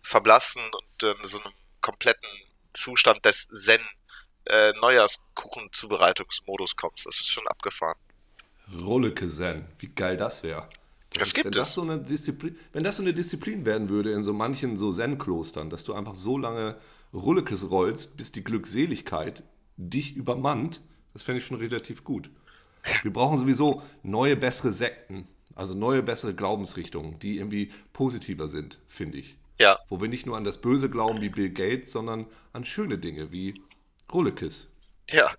verblassen 0.01 0.61
und 0.73 1.03
in 1.03 1.25
so 1.25 1.39
einem 1.39 1.53
kompletten 1.81 2.29
Zustand 2.73 3.23
des 3.25 3.47
Zen 3.47 3.81
äh, 4.49 4.73
Neujahrskuchenzubereitungsmodus 4.81 6.75
kommst. 6.75 7.05
Das 7.05 7.15
ist 7.19 7.29
schon 7.29 7.47
abgefahren. 7.47 7.97
Rolleke 8.81 9.27
Zen, 9.29 9.65
wie 9.79 9.87
geil 9.87 10.17
das 10.17 10.43
wäre. 10.43 10.67
Das, 11.11 11.23
das 11.23 11.33
gibt 11.33 11.45
wenn 11.45 11.51
es. 11.53 11.57
Das 11.57 11.73
so 11.73 11.81
eine 11.81 11.97
Disziplin, 11.97 12.57
wenn 12.73 12.83
das 12.83 12.97
so 12.97 13.03
eine 13.03 13.13
Disziplin 13.13 13.65
werden 13.65 13.89
würde 13.89 14.11
in 14.11 14.23
so 14.23 14.33
manchen 14.33 14.77
so 14.77 14.91
Zen-Klostern, 14.91 15.69
dass 15.69 15.83
du 15.83 15.93
einfach 15.93 16.15
so 16.15 16.37
lange 16.37 16.75
Rullekes 17.13 17.71
rollst, 17.71 18.17
bis 18.17 18.31
die 18.31 18.43
Glückseligkeit 18.43 19.43
dich 19.77 20.15
übermannt, 20.15 20.81
das 21.13 21.23
fände 21.23 21.39
ich 21.39 21.45
schon 21.45 21.57
relativ 21.57 22.03
gut. 22.03 22.29
Wir 23.01 23.11
brauchen 23.11 23.37
sowieso 23.37 23.81
neue, 24.03 24.35
bessere 24.35 24.71
Sekten, 24.71 25.27
also 25.55 25.73
neue, 25.73 26.03
bessere 26.03 26.35
Glaubensrichtungen, 26.35 27.19
die 27.19 27.37
irgendwie 27.37 27.71
positiver 27.91 28.47
sind, 28.47 28.79
finde 28.87 29.17
ich. 29.17 29.35
Ja. 29.57 29.77
Wo 29.89 29.99
wir 29.99 30.07
nicht 30.07 30.25
nur 30.25 30.37
an 30.37 30.43
das 30.43 30.61
Böse 30.61 30.89
glauben 30.89 31.21
wie 31.21 31.29
Bill 31.29 31.49
Gates, 31.49 31.91
sondern 31.91 32.27
an 32.53 32.63
schöne 32.63 32.97
Dinge 32.97 33.31
wie 33.31 33.55
Rullekes. 34.13 34.67
Ja. 35.09 35.33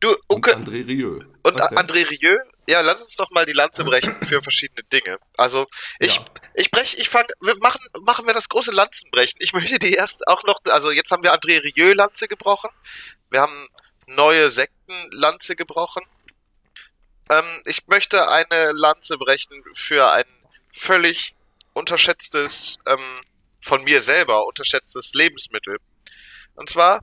Du, 0.00 0.14
okay. 0.28 0.54
Und 0.54 0.68
André 0.68 0.86
Rieu. 0.86 1.20
Und 1.42 1.60
André 1.60 2.10
Rieu, 2.10 2.36
ja, 2.68 2.80
lass 2.80 3.02
uns 3.02 3.16
doch 3.16 3.30
mal 3.30 3.46
die 3.46 3.52
Lanze 3.52 3.84
brechen 3.84 4.14
für 4.22 4.40
verschiedene 4.40 4.82
Dinge. 4.92 5.18
Also, 5.36 5.66
ich, 5.98 6.16
ja. 6.16 6.24
ich 6.54 6.70
brech, 6.70 6.96
ich 6.98 7.08
fange, 7.08 7.28
wir 7.40 7.56
machen, 7.60 7.80
machen 8.02 8.26
wir 8.26 8.34
das 8.34 8.48
große 8.48 8.72
Lanzenbrechen. 8.72 9.38
Ich 9.38 9.52
möchte 9.52 9.78
die 9.78 9.92
erst 9.92 10.26
auch 10.28 10.42
noch, 10.44 10.58
also 10.70 10.90
jetzt 10.90 11.10
haben 11.10 11.22
wir 11.22 11.34
André 11.34 11.62
Rieu 11.62 11.92
Lanze 11.92 12.28
gebrochen. 12.28 12.70
Wir 13.30 13.40
haben 13.40 13.68
neue 14.06 14.50
Sekten 14.50 14.94
Lanze 15.12 15.56
gebrochen. 15.56 16.02
Ähm, 17.30 17.62
ich 17.64 17.86
möchte 17.86 18.28
eine 18.30 18.72
Lanze 18.72 19.16
brechen 19.16 19.62
für 19.74 20.10
ein 20.10 20.24
völlig 20.72 21.34
unterschätztes, 21.72 22.78
ähm, 22.86 23.22
von 23.60 23.84
mir 23.84 24.00
selber 24.00 24.46
unterschätztes 24.46 25.14
Lebensmittel. 25.14 25.78
Und 26.54 26.68
zwar, 26.68 27.00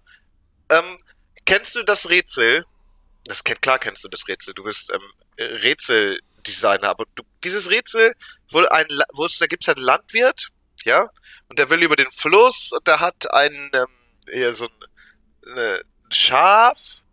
ähm, 0.70 0.98
kennst 1.46 1.76
du 1.76 1.84
das 1.84 2.10
Rätsel? 2.10 2.66
Das 3.26 3.44
kennt, 3.44 3.62
klar 3.62 3.80
kennst 3.80 4.04
du 4.04 4.08
das 4.08 4.28
Rätsel. 4.28 4.54
Du 4.54 4.64
bist 4.64 4.92
ähm, 4.92 5.02
Rätseldesigner, 5.38 6.90
aber 6.90 7.06
du, 7.16 7.24
dieses 7.44 7.70
Rätsel, 7.70 8.14
wo 8.50 8.60
ein, 8.60 8.88
wo 9.14 9.26
es, 9.26 9.38
da 9.38 9.48
gibt's 9.48 9.70
einen 9.70 9.84
Landwirt, 9.84 10.50
ja, 10.84 11.10
und 11.50 11.60
der 11.60 11.70
will 11.70 11.84
über 11.84 11.96
den 11.96 12.10
Fluss 12.12 12.72
und 12.72 12.88
der 12.88 13.00
hat 13.00 13.32
einen, 13.34 13.72
ähm, 13.74 13.88
eher 14.32 14.54
so 14.54 14.66
ein, 14.66 15.52
eine 15.52 15.82
Schaf. 16.12 17.04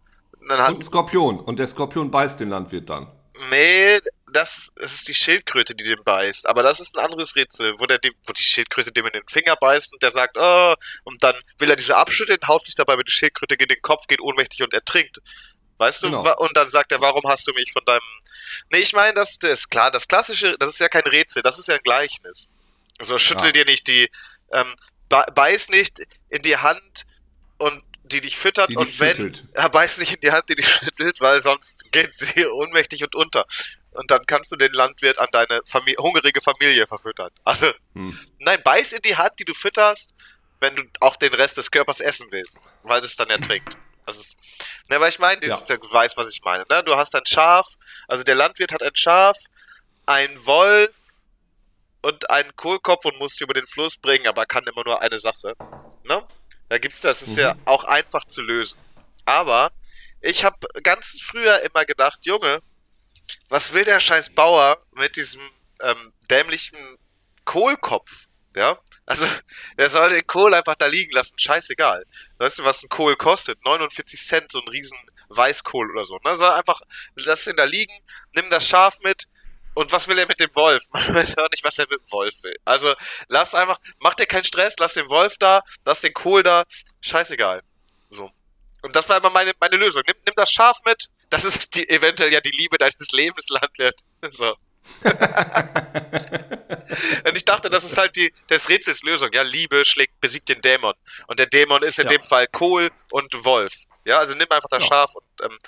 Und, 0.40 0.50
und 0.50 0.60
ein 0.60 0.82
Skorpion. 0.82 1.40
Und 1.40 1.58
der 1.58 1.68
Skorpion 1.68 2.10
beißt 2.10 2.40
den 2.40 2.50
Landwirt 2.50 2.88
dann. 2.88 3.10
Nee, 3.50 4.00
das, 4.36 4.70
das 4.76 4.92
ist 4.92 5.08
die 5.08 5.14
Schildkröte, 5.14 5.74
die 5.74 5.84
den 5.84 6.04
beißt. 6.04 6.48
Aber 6.48 6.62
das 6.62 6.80
ist 6.80 6.96
ein 6.96 7.04
anderes 7.04 7.34
Rätsel, 7.36 7.74
wo, 7.78 7.86
der, 7.86 7.98
wo 8.26 8.32
die 8.32 8.42
Schildkröte 8.42 8.92
dem 8.92 9.06
in 9.06 9.12
den 9.12 9.26
Finger 9.26 9.56
beißt 9.56 9.92
und 9.92 10.02
der 10.02 10.10
sagt, 10.10 10.36
oh, 10.38 10.74
und 11.04 11.22
dann 11.22 11.34
will 11.58 11.70
er 11.70 11.76
diese 11.76 11.96
abschütteln, 11.96 12.38
haut 12.46 12.66
sich 12.66 12.74
dabei 12.74 12.96
mit 12.96 13.08
der 13.08 13.12
Schildkröte 13.12 13.56
gegen 13.56 13.68
den 13.68 13.82
Kopf, 13.82 14.06
geht 14.06 14.20
ohnmächtig 14.20 14.62
und 14.62 14.74
ertrinkt. 14.74 15.20
Weißt 15.78 16.02
du? 16.02 16.10
Genau. 16.10 16.36
Und 16.38 16.56
dann 16.56 16.68
sagt 16.68 16.92
er, 16.92 17.00
warum 17.00 17.22
hast 17.26 17.46
du 17.46 17.52
mich 17.52 17.72
von 17.72 17.84
deinem. 17.84 18.00
Nee, 18.70 18.78
ich 18.78 18.92
meine, 18.92 19.14
das, 19.14 19.38
das 19.38 19.50
ist 19.50 19.70
klar, 19.70 19.90
das 19.90 20.08
klassische, 20.08 20.56
das 20.58 20.70
ist 20.70 20.80
ja 20.80 20.88
kein 20.88 21.02
Rätsel, 21.02 21.42
das 21.42 21.58
ist 21.58 21.68
ja 21.68 21.74
ein 21.74 21.80
Gleichnis. 21.82 22.48
Also 22.98 23.18
schüttel 23.18 23.46
ja. 23.46 23.52
dir 23.52 23.64
nicht 23.66 23.88
die, 23.88 24.08
ähm, 24.52 24.74
beiß 25.08 25.68
nicht 25.68 25.98
in 26.30 26.42
die 26.42 26.56
Hand 26.56 27.06
und 27.58 27.82
die 28.04 28.20
dich 28.20 28.36
füttert 28.36 28.70
die 28.70 28.76
und 28.76 29.00
wenn, 29.00 29.48
er 29.52 29.68
beißt 29.68 29.98
nicht 29.98 30.14
in 30.14 30.20
die 30.20 30.30
Hand, 30.30 30.48
die 30.48 30.54
dich 30.54 30.66
schüttelt, 30.84 31.20
weil 31.20 31.42
sonst 31.42 31.84
geht 31.90 32.14
sie 32.14 32.46
ohnmächtig 32.46 33.02
und 33.02 33.14
unter. 33.14 33.44
Und 33.96 34.10
dann 34.10 34.24
kannst 34.26 34.52
du 34.52 34.56
den 34.56 34.72
Landwirt 34.72 35.18
an 35.18 35.28
deine 35.32 35.60
Familie, 35.64 35.98
hungrige 35.98 36.40
Familie 36.40 36.86
verfüttern. 36.86 37.30
Also, 37.44 37.70
hm. 37.94 38.18
nein, 38.38 38.60
beiß 38.62 38.92
in 38.92 39.02
die 39.02 39.16
Hand, 39.16 39.32
die 39.38 39.44
du 39.44 39.54
fütterst, 39.54 40.14
wenn 40.60 40.76
du 40.76 40.82
auch 41.00 41.16
den 41.16 41.34
Rest 41.34 41.56
des 41.56 41.70
Körpers 41.70 42.00
essen 42.00 42.26
willst, 42.30 42.68
weil 42.82 43.00
das 43.00 43.16
dann 43.16 43.30
ertrinkt. 43.30 43.76
Also, 44.06 44.22
ne, 44.88 45.00
weil 45.00 45.10
ich 45.10 45.18
meine, 45.18 45.44
ja. 45.44 45.56
du 45.56 45.92
weißt, 45.92 46.16
was 46.16 46.28
ich 46.30 46.40
meine. 46.44 46.64
Ne? 46.70 46.82
Du 46.84 46.94
hast 46.96 47.14
ein 47.14 47.26
Schaf, 47.26 47.66
also 48.06 48.22
der 48.22 48.36
Landwirt 48.36 48.72
hat 48.72 48.82
ein 48.82 48.94
Schaf, 48.94 49.36
ein 50.06 50.30
Wolf 50.46 50.96
und 52.02 52.30
einen 52.30 52.54
Kohlkopf 52.54 53.04
und 53.04 53.18
muss 53.18 53.34
die 53.34 53.44
über 53.44 53.54
den 53.54 53.66
Fluss 53.66 53.96
bringen, 53.96 54.28
aber 54.28 54.46
kann 54.46 54.64
immer 54.64 54.84
nur 54.84 55.02
eine 55.02 55.18
Sache. 55.18 55.54
Ne? 56.04 56.24
Da 56.68 56.78
gibt's 56.78 57.00
das, 57.00 57.22
ist 57.22 57.36
mhm. 57.36 57.38
ja 57.38 57.54
auch 57.64 57.84
einfach 57.84 58.24
zu 58.26 58.42
lösen. 58.42 58.78
Aber 59.24 59.72
ich 60.20 60.44
habe 60.44 60.56
ganz 60.82 61.18
früher 61.20 61.60
immer 61.62 61.84
gedacht, 61.84 62.24
Junge, 62.24 62.60
was 63.48 63.72
will 63.72 63.84
der 63.84 64.00
scheiß 64.00 64.30
Bauer 64.30 64.78
mit 64.92 65.16
diesem 65.16 65.42
ähm, 65.82 66.12
dämlichen 66.30 66.78
Kohlkopf? 67.44 68.26
Ja, 68.54 68.78
also 69.04 69.26
der 69.78 69.88
soll 69.88 70.10
den 70.10 70.26
Kohl 70.26 70.54
einfach 70.54 70.76
da 70.76 70.86
liegen 70.86 71.12
lassen, 71.12 71.38
scheißegal. 71.38 72.04
Weißt 72.38 72.58
du, 72.58 72.64
was 72.64 72.82
ein 72.82 72.88
Kohl 72.88 73.16
kostet? 73.16 73.64
49 73.64 74.20
Cent, 74.20 74.52
so 74.52 74.60
ein 74.60 74.68
riesen 74.68 74.98
Weißkohl 75.28 75.90
oder 75.90 76.04
so. 76.04 76.18
Ne? 76.24 76.36
Soll 76.36 76.50
einfach, 76.50 76.80
lass 77.16 77.44
den 77.44 77.56
da 77.56 77.64
liegen, 77.64 77.94
nimm 78.34 78.48
das 78.50 78.68
Schaf 78.68 78.98
mit, 79.00 79.28
und 79.76 79.92
was 79.92 80.08
will 80.08 80.18
er 80.18 80.26
mit 80.26 80.40
dem 80.40 80.48
Wolf? 80.54 80.84
Man 80.90 81.14
weiß 81.14 81.36
auch 81.36 81.50
nicht, 81.50 81.62
was 81.62 81.78
er 81.78 81.86
mit 81.90 82.00
dem 82.00 82.10
Wolf 82.10 82.42
will. 82.42 82.56
Also 82.64 82.94
lass 83.28 83.54
einfach, 83.54 83.78
mach 84.00 84.14
dir 84.14 84.26
keinen 84.26 84.44
Stress, 84.44 84.74
lass 84.78 84.94
den 84.94 85.08
Wolf 85.10 85.36
da, 85.36 85.62
lass 85.84 86.00
den 86.00 86.14
Kohl 86.14 86.42
da, 86.42 86.64
scheißegal. 87.02 87.62
So. 88.08 88.30
Und 88.80 88.96
das 88.96 89.06
war 89.10 89.18
immer 89.18 89.28
meine, 89.28 89.52
meine 89.60 89.76
Lösung. 89.76 90.02
Nimm, 90.06 90.16
nimm 90.24 90.34
das 90.34 90.50
Schaf 90.50 90.78
mit, 90.86 91.08
das 91.30 91.44
ist 91.44 91.74
die, 91.74 91.88
eventuell 91.88 92.32
ja 92.32 92.40
die 92.40 92.50
Liebe 92.50 92.78
deines 92.78 93.12
Lebens, 93.12 93.48
Landwirt. 93.48 93.96
So. 94.30 94.54
und 97.24 97.36
ich 97.36 97.44
dachte, 97.44 97.68
das 97.70 97.84
ist 97.84 97.98
halt 97.98 98.16
die, 98.16 98.32
des 98.48 98.68
Rätsels 98.68 99.02
Lösung. 99.02 99.30
Ja, 99.32 99.42
Liebe 99.42 99.84
schlägt, 99.84 100.20
besiegt 100.20 100.48
den 100.48 100.60
Dämon. 100.60 100.94
Und 101.26 101.38
der 101.38 101.46
Dämon 101.46 101.82
ist 101.82 101.98
in 101.98 102.04
ja. 102.04 102.10
dem 102.10 102.22
Fall 102.22 102.46
Kohl 102.46 102.90
und 103.10 103.44
Wolf. 103.44 103.72
Ja, 104.06 104.18
also 104.18 104.34
nimm 104.34 104.46
einfach 104.50 104.68
das 104.70 104.84
ja. 104.84 104.88
Schaf 104.88 105.14
und, 105.16 105.24
ähm, 105.42 105.58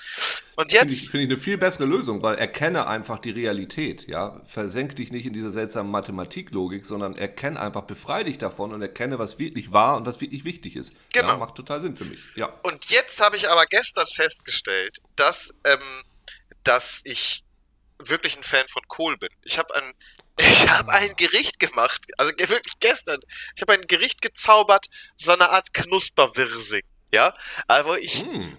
und 0.55 0.71
jetzt. 0.71 0.79
Finde 0.79 0.93
ich, 0.93 1.09
find 1.11 1.23
ich, 1.23 1.29
eine 1.29 1.37
viel 1.37 1.57
bessere 1.57 1.85
Lösung, 1.85 2.23
weil 2.23 2.37
erkenne 2.37 2.87
einfach 2.87 3.19
die 3.19 3.31
Realität, 3.31 4.07
ja. 4.07 4.41
Versenk 4.47 4.95
dich 4.95 5.11
nicht 5.11 5.25
in 5.25 5.33
diese 5.33 5.51
seltsame 5.51 5.89
Mathematiklogik, 5.89 6.85
sondern 6.85 7.17
erkenne 7.17 7.59
einfach, 7.59 7.81
befreie 7.81 8.23
dich 8.23 8.37
davon 8.37 8.71
und 8.71 8.81
erkenne, 8.81 9.19
was 9.19 9.39
wirklich 9.39 9.73
wahr 9.73 9.97
und 9.97 10.05
was 10.05 10.21
wirklich 10.21 10.45
wichtig 10.45 10.77
ist. 10.77 10.93
Genau. 11.11 11.27
Ja, 11.27 11.37
macht 11.37 11.55
total 11.55 11.81
Sinn 11.81 11.97
für 11.97 12.05
mich. 12.05 12.21
Ja. 12.35 12.47
Und 12.63 12.89
jetzt 12.89 13.19
habe 13.19 13.35
ich 13.35 13.49
aber 13.49 13.65
gestern 13.65 14.07
festgestellt, 14.07 14.99
dass, 15.17 15.53
ähm, 15.65 16.03
dass 16.63 17.01
ich 17.03 17.43
wirklich 17.97 18.37
ein 18.37 18.43
Fan 18.43 18.69
von 18.69 18.83
Kohl 18.87 19.17
bin. 19.17 19.29
Ich 19.43 19.57
habe 19.57 19.75
ein, 19.75 19.93
ich 20.39 20.69
habe 20.69 20.93
ein 20.93 21.13
Gericht 21.17 21.59
gemacht, 21.59 22.05
also 22.17 22.31
wirklich 22.37 22.79
gestern. 22.79 23.19
Ich 23.57 23.61
habe 23.61 23.73
ein 23.73 23.85
Gericht 23.87 24.21
gezaubert, 24.21 24.85
so 25.17 25.33
eine 25.33 25.49
Art 25.49 25.73
Knusperwirsing. 25.73 26.83
Ja, 27.11 27.33
aber 27.67 27.99
ich, 27.99 28.23
mm. 28.23 28.57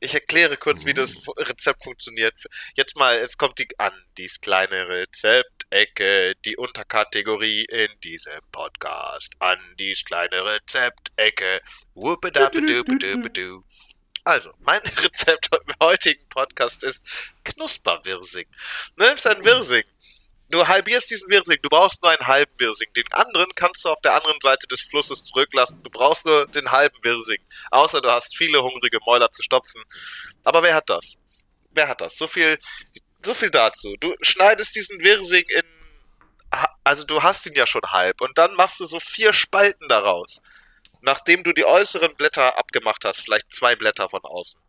ich 0.00 0.14
erkläre 0.14 0.56
kurz, 0.56 0.84
mm. 0.84 0.86
wie 0.86 0.94
das 0.94 1.12
hm. 1.12 1.32
Rezept 1.38 1.84
funktioniert. 1.84 2.34
Jetzt 2.74 2.96
mal, 2.96 3.18
jetzt 3.18 3.38
kommt 3.38 3.58
die 3.58 3.68
Andis 3.78 4.40
kleine 4.40 4.88
Rezeptecke, 4.88 6.34
die 6.44 6.56
Unterkategorie 6.56 7.64
in 7.64 7.88
diesem 8.00 8.40
Podcast. 8.52 9.32
Andis 9.38 10.04
kleine 10.04 10.44
Rezeptecke. 10.44 11.62
Also, 14.24 14.52
mein 14.58 14.80
Rezept 15.02 15.48
im 15.52 15.74
heutigen 15.80 16.28
Podcast 16.28 16.82
ist 16.82 17.06
Knusperwirsing. 17.44 18.46
Du 18.96 19.04
nimmst 19.06 19.26
ein 19.26 19.44
Wirsing, 19.44 19.84
du 20.50 20.66
halbierst 20.66 21.10
diesen 21.10 21.28
Wirsing, 21.28 21.58
du 21.62 21.68
brauchst 21.68 22.02
nur 22.02 22.12
einen 22.12 22.26
halben 22.26 22.52
Wirsing. 22.58 22.92
Den 22.94 23.10
anderen 23.12 23.50
kannst 23.54 23.84
du 23.84 23.88
auf 23.88 24.00
der 24.02 24.14
anderen 24.14 24.38
Seite 24.40 24.66
des 24.66 24.82
Flusses 24.82 25.24
zurücklassen. 25.24 25.82
Du 25.82 25.90
brauchst 25.90 26.26
nur 26.26 26.46
den 26.48 26.70
halben 26.70 26.96
Wirsing. 27.02 27.42
Außer 27.70 28.00
du 28.00 28.10
hast 28.10 28.36
viele 28.36 28.62
hungrige 28.62 28.98
Mäuler 29.04 29.30
zu 29.30 29.42
stopfen. 29.42 29.82
Aber 30.44 30.62
wer 30.62 30.74
hat 30.74 30.88
das? 30.88 31.14
Wer 31.70 31.88
hat 31.88 32.00
das? 32.00 32.16
So 32.16 32.26
viel, 32.26 32.58
so 33.22 33.34
viel 33.34 33.50
dazu. 33.50 33.94
Du 34.00 34.14
schneidest 34.22 34.74
diesen 34.74 35.00
Wirsing 35.00 35.44
in, 35.48 35.62
also 36.84 37.04
du 37.04 37.22
hast 37.22 37.46
ihn 37.46 37.54
ja 37.54 37.66
schon 37.66 37.82
halb 37.82 38.20
und 38.20 38.38
dann 38.38 38.54
machst 38.54 38.80
du 38.80 38.86
so 38.86 39.00
vier 39.00 39.32
Spalten 39.32 39.88
daraus. 39.88 40.40
Nachdem 41.02 41.44
du 41.44 41.52
die 41.52 41.64
äußeren 41.64 42.14
Blätter 42.14 42.58
abgemacht 42.58 43.04
hast, 43.04 43.20
vielleicht 43.20 43.54
zwei 43.54 43.76
Blätter 43.76 44.08
von 44.08 44.22
außen. 44.22 44.60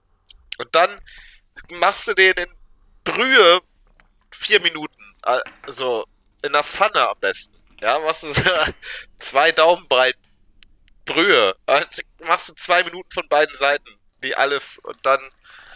Und 0.57 0.73
dann 0.75 1.01
machst 1.79 2.07
du 2.07 2.13
den 2.13 2.33
in 2.33 2.53
Brühe 3.03 3.61
vier 4.31 4.59
Minuten 4.59 5.06
also 5.65 6.05
in 6.43 6.53
der 6.53 6.63
Pfanne 6.63 7.09
am 7.09 7.19
besten. 7.19 7.57
Ja, 7.81 7.99
machst 7.99 8.23
du 8.23 8.33
zwei 9.19 9.51
Daumen 9.51 9.87
breit 9.87 10.17
Brühe. 11.05 11.55
Also 11.65 12.01
machst 12.25 12.49
du 12.49 12.53
zwei 12.55 12.83
Minuten 12.83 13.09
von 13.11 13.27
beiden 13.27 13.55
Seiten. 13.55 13.85
Die 14.23 14.35
alle 14.35 14.59
und 14.83 14.97
dann 15.05 15.19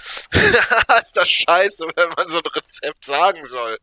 ist 0.32 1.16
das 1.16 1.30
scheiße, 1.30 1.86
wenn 1.96 2.10
man 2.10 2.28
so 2.28 2.40
ein 2.40 2.52
Rezept 2.56 3.06
sagen 3.06 3.44
soll. 3.44 3.78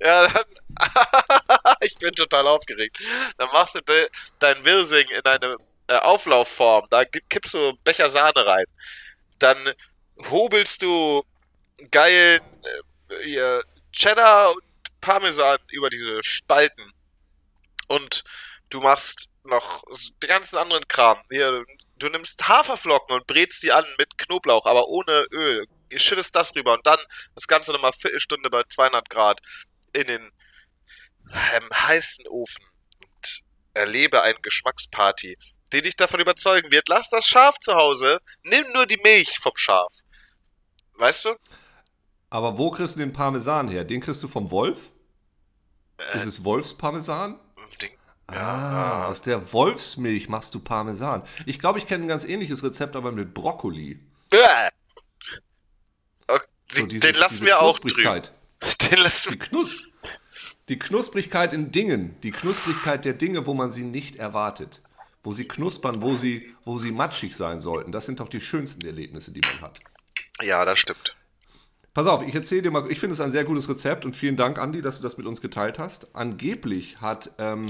Ja, 0.00 0.26
dann 0.26 0.44
ich 1.80 1.94
bin 1.96 2.12
total 2.14 2.46
aufgeregt. 2.46 2.98
Dann 3.36 3.48
machst 3.52 3.74
du 3.74 3.80
de, 3.82 4.08
dein 4.38 4.64
Wirsing 4.64 5.06
in 5.08 5.24
eine 5.24 5.56
äh, 5.86 5.96
Auflaufform. 5.98 6.86
Da 6.90 7.04
kippst 7.04 7.54
du 7.54 7.74
Becher 7.84 8.08
Sahne 8.08 8.46
rein. 8.46 8.64
Dann 9.38 9.74
hobelst 10.30 10.82
du 10.82 11.22
geilen 11.90 12.40
äh, 13.10 13.60
Cheddar 13.92 14.52
und 14.52 14.62
Parmesan 15.04 15.58
über 15.70 15.90
diese 15.90 16.22
Spalten. 16.22 16.92
Und 17.88 18.24
du 18.70 18.80
machst 18.80 19.28
noch 19.44 19.84
den 20.22 20.28
ganzen 20.28 20.56
anderen 20.56 20.88
Kram. 20.88 21.18
Hier, 21.30 21.64
du 21.98 22.08
nimmst 22.08 22.48
Haferflocken 22.48 23.14
und 23.14 23.26
brätst 23.26 23.62
die 23.62 23.70
an 23.70 23.84
mit 23.98 24.16
Knoblauch, 24.16 24.64
aber 24.64 24.88
ohne 24.88 25.26
Öl. 25.30 25.66
Schüttest 25.96 26.34
das 26.34 26.56
rüber 26.56 26.72
und 26.72 26.86
dann 26.86 26.98
das 27.34 27.46
Ganze 27.46 27.70
nochmal 27.72 27.92
Viertelstunde 27.92 28.48
bei 28.48 28.62
200 28.68 29.08
Grad 29.10 29.40
in 29.92 30.06
den 30.06 30.22
ähm, 31.32 31.68
heißen 31.72 32.26
Ofen 32.26 32.64
und 33.04 33.40
erlebe 33.74 34.22
eine 34.22 34.38
Geschmacksparty, 34.40 35.36
die 35.72 35.82
dich 35.82 35.96
davon 35.96 36.20
überzeugen 36.20 36.72
wird. 36.72 36.88
Lass 36.88 37.10
das 37.10 37.26
Schaf 37.26 37.60
zu 37.60 37.74
Hause, 37.74 38.18
nimm 38.42 38.64
nur 38.72 38.86
die 38.86 38.98
Milch 39.04 39.38
vom 39.38 39.52
Schaf. 39.54 39.92
Weißt 40.94 41.26
du? 41.26 41.36
Aber 42.30 42.58
wo 42.58 42.70
kriegst 42.70 42.96
du 42.96 43.00
den 43.00 43.12
Parmesan 43.12 43.68
her? 43.68 43.84
Den 43.84 44.00
kriegst 44.00 44.22
du 44.22 44.28
vom 44.28 44.50
Wolf? 44.50 44.90
Äh, 45.98 46.16
ist 46.16 46.24
es 46.24 46.44
Wolfsparmesan? 46.44 47.38
Den, 47.80 47.90
ja. 48.30 48.36
Ah, 48.36 49.06
aus 49.08 49.22
der 49.22 49.52
Wolfsmilch 49.52 50.28
machst 50.28 50.54
du 50.54 50.60
Parmesan. 50.60 51.22
Ich 51.46 51.58
glaube, 51.58 51.78
ich 51.78 51.86
kenne 51.86 52.04
ein 52.04 52.08
ganz 52.08 52.24
ähnliches 52.24 52.62
Rezept, 52.62 52.96
aber 52.96 53.12
mit 53.12 53.34
Brokkoli. 53.34 54.00
Äh. 54.32 54.70
Okay, 56.26 56.46
so 56.72 56.86
dieses, 56.86 57.10
den 57.10 57.20
lassen 57.20 57.44
wir 57.44 57.60
auch 57.60 57.78
drüben. 57.78 58.22
Den 58.90 58.98
lassen 58.98 59.32
die, 59.32 59.38
Knus 59.38 59.92
die 60.70 60.78
Knusprigkeit 60.78 61.52
in 61.52 61.70
Dingen, 61.70 62.16
die 62.22 62.30
Knusprigkeit 62.30 63.04
der 63.04 63.12
Dinge, 63.12 63.46
wo 63.46 63.52
man 63.52 63.70
sie 63.70 63.84
nicht 63.84 64.16
erwartet. 64.16 64.80
Wo 65.22 65.32
sie 65.32 65.46
knuspern, 65.46 66.00
wo 66.00 66.16
sie, 66.16 66.54
wo 66.64 66.78
sie 66.78 66.92
matschig 66.92 67.36
sein 67.36 67.60
sollten. 67.60 67.92
Das 67.92 68.06
sind 68.06 68.20
doch 68.20 68.28
die 68.28 68.40
schönsten 68.40 68.86
Erlebnisse, 68.86 69.32
die 69.32 69.40
man 69.40 69.60
hat. 69.60 69.80
Ja, 70.42 70.64
das 70.64 70.78
stimmt. 70.78 71.13
Pass 71.94 72.08
auf, 72.08 72.26
ich 72.26 72.34
erzähle 72.34 72.62
dir 72.62 72.70
mal, 72.72 72.90
ich 72.90 72.98
finde 72.98 73.12
es 73.12 73.20
ein 73.20 73.30
sehr 73.30 73.44
gutes 73.44 73.68
Rezept 73.68 74.04
und 74.04 74.16
vielen 74.16 74.34
Dank, 74.34 74.58
Andi, 74.58 74.82
dass 74.82 74.96
du 74.96 75.04
das 75.04 75.16
mit 75.16 75.28
uns 75.28 75.40
geteilt 75.40 75.78
hast. 75.78 76.16
Angeblich 76.16 77.00
hat, 77.00 77.30
ähm, 77.38 77.66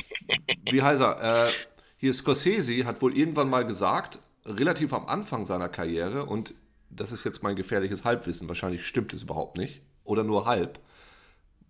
wie 0.70 0.80
heißt 0.80 1.02
er, 1.02 1.20
äh, 1.22 1.50
hier 1.98 2.14
Scorsese 2.14 2.86
hat 2.86 3.02
wohl 3.02 3.14
irgendwann 3.14 3.50
mal 3.50 3.66
gesagt, 3.66 4.18
relativ 4.46 4.94
am 4.94 5.04
Anfang 5.04 5.44
seiner 5.44 5.68
Karriere, 5.68 6.24
und 6.24 6.54
das 6.88 7.12
ist 7.12 7.22
jetzt 7.24 7.42
mein 7.42 7.54
gefährliches 7.54 8.02
Halbwissen, 8.02 8.48
wahrscheinlich 8.48 8.86
stimmt 8.86 9.12
es 9.12 9.24
überhaupt 9.24 9.58
nicht, 9.58 9.82
oder 10.04 10.24
nur 10.24 10.46
halb, 10.46 10.80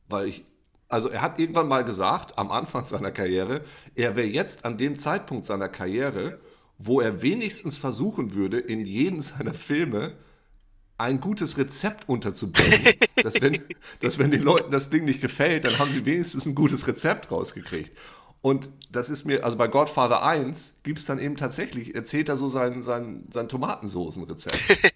weil 0.09 0.29
ich, 0.29 0.45
also 0.89 1.09
er 1.09 1.23
hat 1.23 1.41
irgendwann 1.41 1.67
mal 1.67 1.85
gesagt, 1.85 2.39
am 2.39 2.53
Anfang 2.53 2.85
seiner 2.85 3.11
Karriere, 3.11 3.65
er 3.97 4.15
wäre 4.15 4.29
jetzt 4.29 4.65
an 4.65 4.79
dem 4.79 4.95
Zeitpunkt 4.95 5.45
seiner 5.45 5.69
Karriere, 5.69 6.39
wo 6.79 7.01
er 7.01 7.21
wenigstens 7.21 7.79
versuchen 7.79 8.35
würde, 8.35 8.61
in 8.61 8.85
jeden 8.85 9.21
seiner 9.21 9.55
Filme 9.55 10.17
ein 11.00 11.21
gutes 11.21 11.59
Rezept 11.59 12.09
unterzubringen. 12.09 12.95
dass, 13.23 13.40
wenn, 13.40 13.62
dass 14.00 14.19
wenn 14.19 14.30
den 14.30 14.42
Leuten 14.42 14.71
das 14.71 14.90
Ding 14.90 15.04
nicht 15.04 15.21
gefällt, 15.21 15.64
dann 15.64 15.78
haben 15.78 15.90
sie 15.90 16.04
wenigstens 16.04 16.47
ein 16.47 16.54
gutes 16.54 16.87
Rezept 16.87 17.30
rausgekriegt. 17.30 17.92
Und 18.42 18.71
das 18.90 19.11
ist 19.11 19.25
mir, 19.25 19.45
also 19.45 19.57
bei 19.57 19.69
Godfather 19.69 20.23
1 20.23 20.80
gibt 20.83 20.99
es 20.99 21.04
dann 21.04 21.19
eben 21.19 21.37
tatsächlich, 21.37 21.95
erzählt 21.95 22.28
er 22.28 22.37
so 22.37 22.49
sein, 22.49 22.83
sein, 22.83 23.25
sein 23.30 23.49
Tomatensoßenrezept. 23.49 24.59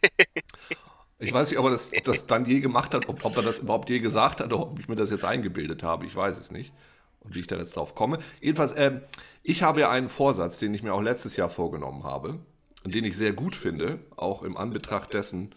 Ich 1.21 1.33
weiß 1.33 1.49
nicht, 1.49 1.59
ob 1.59 1.67
er 1.67 1.71
das, 1.71 1.93
ob 1.97 2.05
das 2.05 2.27
dann 2.27 2.45
je 2.45 2.61
gemacht 2.61 2.93
hat, 2.93 3.09
ob, 3.09 3.25
ob 3.25 3.37
er 3.37 3.43
das 3.43 3.61
überhaupt 3.61 3.89
je 3.89 4.01
gesagt 4.01 4.41
hat 4.41 4.53
oder 4.53 4.61
ob 4.61 4.79
ich 4.79 4.89
mir 4.89 4.97
das 4.97 5.11
jetzt 5.11 5.25
eingebildet 5.25 5.83
habe. 5.83 6.05
Ich 6.07 6.15
weiß 6.15 6.39
es 6.39 6.51
nicht. 6.51 6.73
Und 7.21 7.35
wie 7.35 7.41
ich 7.41 7.47
da 7.47 7.57
jetzt 7.57 7.77
drauf 7.77 7.95
komme. 7.95 8.19
Jedenfalls, 8.41 8.73
äh, 8.73 9.01
ich 9.43 9.63
habe 9.63 9.81
ja 9.81 9.91
einen 9.91 10.11
Vorsatz, 10.11 10.59
den 10.59 10.75
ich 10.75 10.83
mir 10.83 10.93
auch 10.93 11.01
letztes 11.01 11.37
Jahr 11.37 11.49
vorgenommen 11.49 12.05
habe 12.05 12.41
und 12.85 12.95
den 12.95 13.05
ich 13.05 13.17
sehr 13.17 13.33
gut 13.33 13.57
finde, 13.57 14.01
auch 14.17 14.43
im 14.43 14.57
Anbetracht 14.59 15.15
dessen, 15.15 15.55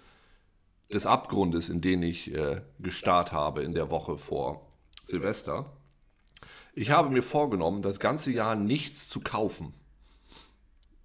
des 0.91 1.06
Abgrundes, 1.06 1.69
in 1.69 1.82
den 1.82 2.04
ich 2.04 2.34
äh, 2.34 2.62
gestarrt 2.80 3.32
habe 3.32 3.63
in 3.63 3.73
der 3.73 3.89
Woche 3.89 4.17
vor 4.17 4.67
Silvester. 5.04 5.73
Ich 6.73 6.91
habe 6.91 7.10
mir 7.10 7.23
vorgenommen, 7.23 7.82
das 7.82 8.00
ganze 8.00 8.32
Jahr 8.32 8.56
nichts 8.56 9.10
zu 9.10 9.21
kaufen. 9.21 9.73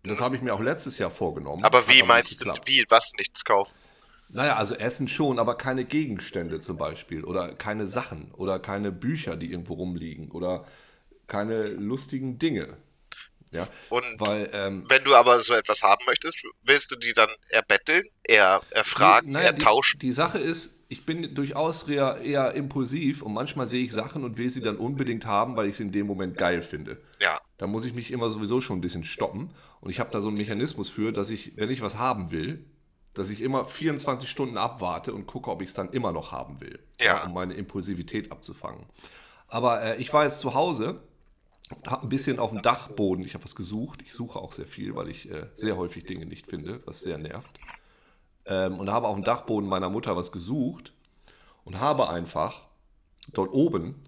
Das 0.05 0.21
habe 0.21 0.37
ich 0.37 0.43
mir 0.43 0.55
auch 0.55 0.61
letztes 0.61 0.99
Jahr 0.99 1.11
vorgenommen. 1.11 1.65
Aber 1.65 1.89
wie 1.89 2.03
meinst 2.03 2.45
du, 2.45 2.53
wie, 2.65 2.85
was 2.89 3.13
nichts 3.17 3.45
kaufen? 3.45 3.79
Naja, 4.29 4.57
also 4.57 4.75
Essen 4.75 5.09
schon, 5.09 5.39
aber 5.39 5.57
keine 5.57 5.85
Gegenstände 5.85 6.59
zum 6.59 6.77
Beispiel 6.77 7.25
oder 7.25 7.55
keine 7.55 7.87
Sachen 7.87 8.33
oder 8.33 8.59
keine 8.59 8.91
Bücher, 8.91 9.37
die 9.37 9.51
irgendwo 9.51 9.75
rumliegen 9.75 10.31
oder 10.31 10.65
keine 11.27 11.69
lustigen 11.69 12.39
Dinge. 12.39 12.77
Ja, 13.53 13.69
und 13.91 14.05
weil, 14.19 14.51
ähm, 14.55 14.85
wenn 14.89 15.05
du 15.05 15.15
aber 15.15 15.41
so 15.41 15.53
etwas 15.53 15.83
haben 15.83 16.03
möchtest, 16.07 16.47
willst 16.63 16.91
du 16.91 16.97
die 16.97 17.13
dann 17.13 17.29
erbetteln, 17.51 18.05
eher 18.25 18.63
erfragen, 18.71 19.33
naja, 19.33 19.49
eher 19.49 19.57
tauschen? 19.57 19.99
Die, 19.99 20.07
die, 20.07 20.13
Sache 20.13 20.39
ist, 20.39 20.85
ich 20.89 21.05
bin 21.05 21.35
durchaus 21.35 21.87
eher, 21.87 22.19
eher 22.23 22.55
impulsiv 22.55 23.21
und 23.21 23.35
manchmal 23.35 23.67
sehe 23.67 23.85
ich 23.85 23.93
Sachen 23.93 24.25
und 24.25 24.39
will 24.39 24.49
sie 24.49 24.63
dann 24.63 24.77
unbedingt 24.77 25.27
haben, 25.27 25.55
weil 25.57 25.67
ich 25.67 25.77
sie 25.77 25.83
in 25.83 25.93
dem 25.93 26.07
Moment 26.07 26.39
geil 26.39 26.63
finde. 26.63 26.99
Ja. 27.21 27.39
Da 27.59 27.67
muss 27.67 27.85
ich 27.85 27.93
mich 27.93 28.11
immer 28.11 28.31
sowieso 28.31 28.63
schon 28.63 28.79
ein 28.79 28.81
bisschen 28.81 29.05
stoppen. 29.05 29.51
Und 29.81 29.91
ich 29.91 30.01
habe 30.01 30.11
da 30.11 30.21
so 30.21 30.29
einen 30.29 30.37
Mechanismus 30.37 30.89
für, 30.89 31.13
dass 31.13 31.29
ich, 31.29 31.57
wenn 31.57 31.71
ich 31.71 31.83
was 31.83 31.99
haben 31.99 32.31
will, 32.31 32.65
dass 33.15 33.29
ich 33.29 33.43
immer 33.43 33.67
24 33.67 34.31
Stunden 34.31 34.57
abwarte 34.57 35.13
und 35.13 35.27
gucke, 35.27 35.51
ob 35.51 35.61
ich 35.61 35.69
es 35.69 35.75
dann 35.75 35.91
immer 35.91 36.13
noch 36.13 36.33
haben 36.33 36.61
will. 36.61 36.79
Ja. 37.01 37.27
Um 37.27 37.35
meine 37.35 37.55
Impulsivität 37.55 38.33
abzufangen. 38.33 38.87
Aber 39.49 39.83
äh, 39.83 39.97
ich 39.97 40.13
war 40.13 40.25
jetzt 40.25 40.41
zu 40.41 40.55
Hause 40.55 41.03
habe 41.87 42.07
ein 42.07 42.09
bisschen 42.09 42.39
auf 42.39 42.51
dem 42.51 42.63
Dachboden, 42.63 43.25
ich 43.25 43.35
habe 43.35 43.45
was 43.45 43.55
gesucht. 43.55 44.03
Ich 44.03 44.13
suche 44.13 44.39
auch 44.39 44.53
sehr 44.53 44.67
viel, 44.67 44.95
weil 44.95 45.09
ich 45.09 45.31
äh, 45.31 45.49
sehr 45.55 45.77
häufig 45.77 46.05
Dinge 46.05 46.27
nicht 46.27 46.47
finde, 46.47 46.83
was 46.87 47.01
sehr 47.01 47.19
nervt. 47.19 47.61
Ähm, 48.47 48.79
und 48.79 48.91
habe 48.91 49.09
auf 49.09 49.15
dem 49.15 49.25
Dachboden 49.25 49.69
meiner 49.69 49.91
Mutter 49.91 50.17
was 50.17 50.33
gesucht 50.33 50.93
und 51.65 51.81
habe 51.81 52.09
einfach 52.09 52.67
dort 53.33 53.53
oben 53.53 54.03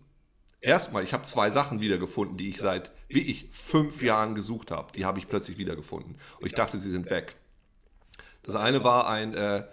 erstmal, 0.65 1.05
ich 1.05 1.13
habe 1.13 1.25
zwei 1.25 1.51
Sachen 1.51 1.81
wiedergefunden, 1.81 2.37
die 2.37 2.49
ich 2.49 2.59
seit, 2.59 2.91
wie 3.09 3.21
ich, 3.21 3.49
fünf 3.53 4.03
Jahren 4.03 4.35
gesucht 4.35 4.71
habe. 4.71 4.93
Die 4.93 5.05
habe 5.05 5.19
ich 5.19 5.29
plötzlich 5.29 5.59
wiedergefunden. 5.59 6.17
Und 6.41 6.47
ich 6.47 6.55
dachte, 6.55 6.79
sie 6.79 6.91
sind 6.91 7.11
weg. 7.11 7.37
Das 8.43 8.57
eine 8.57 8.83
war 8.83 9.07
ein 9.07 9.35
äh, 9.35 9.65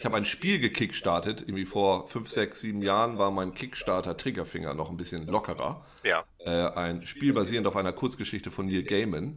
ich 0.00 0.06
habe 0.06 0.16
ein 0.16 0.24
Spiel 0.24 0.58
gekickstartet, 0.60 1.42
irgendwie 1.42 1.66
vor 1.66 2.06
fünf, 2.06 2.30
sechs, 2.30 2.60
sieben 2.60 2.80
Jahren 2.80 3.18
war 3.18 3.30
mein 3.30 3.52
Kickstarter-Triggerfinger 3.52 4.72
noch 4.72 4.88
ein 4.88 4.96
bisschen 4.96 5.26
lockerer. 5.26 5.84
Ja. 6.04 6.24
Äh, 6.38 6.70
ein 6.74 7.06
Spiel 7.06 7.34
basierend 7.34 7.66
auf 7.66 7.76
einer 7.76 7.92
Kurzgeschichte 7.92 8.50
von 8.50 8.64
Neil 8.64 8.82
Gaiman. 8.82 9.36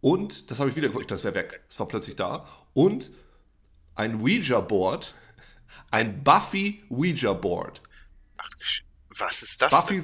Und 0.00 0.50
das 0.50 0.58
habe 0.58 0.68
ich 0.68 0.74
wieder 0.74 0.88
geguckt, 0.88 1.12
das 1.12 1.22
wäre 1.22 1.36
weg. 1.36 1.60
Es 1.68 1.78
war 1.78 1.86
plötzlich 1.86 2.16
da. 2.16 2.44
Und 2.74 3.12
ein 3.94 4.20
Ouija-Board, 4.20 5.14
ein 5.92 6.24
Buffy 6.24 6.82
Ouija-Board. 6.90 7.80
Ach, 8.38 8.48
was 9.16 9.42
ist 9.42 9.62
das? 9.62 9.70
Buffy, 9.70 10.02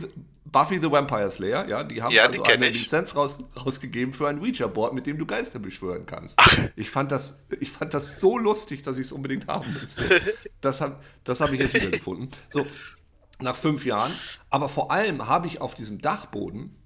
Buffy 0.52 0.78
the 0.78 0.90
Vampire 0.90 1.30
Slayer, 1.30 1.68
ja, 1.68 1.82
die 1.82 2.00
haben 2.02 2.14
ja, 2.14 2.26
also 2.26 2.42
eine 2.44 2.68
ich. 2.68 2.82
Lizenz 2.82 3.16
raus, 3.16 3.38
rausgegeben 3.56 4.14
für 4.14 4.28
ein 4.28 4.38
Ouija-Board, 4.40 4.94
mit 4.94 5.06
dem 5.06 5.18
du 5.18 5.26
Geister 5.26 5.58
beschwören 5.58 6.06
kannst. 6.06 6.38
Ach. 6.38 6.68
Ich 6.76 6.90
fand 6.90 7.10
das, 7.10 7.46
ich 7.60 7.70
fand 7.70 7.94
das 7.94 8.20
so 8.20 8.38
lustig, 8.38 8.82
dass 8.82 8.98
ich 8.98 9.06
es 9.06 9.12
unbedingt 9.12 9.48
haben 9.48 9.70
müsste. 9.80 10.04
Das 10.60 10.80
habe 10.80 11.00
das 11.24 11.40
hab 11.40 11.52
ich 11.52 11.60
jetzt 11.60 11.74
wieder 11.74 11.90
gefunden. 11.90 12.30
So, 12.48 12.66
nach 13.40 13.56
fünf 13.56 13.84
Jahren. 13.84 14.12
Aber 14.48 14.68
vor 14.68 14.90
allem 14.90 15.26
habe 15.26 15.46
ich 15.46 15.60
auf 15.60 15.74
diesem 15.74 16.00
Dachboden, 16.00 16.76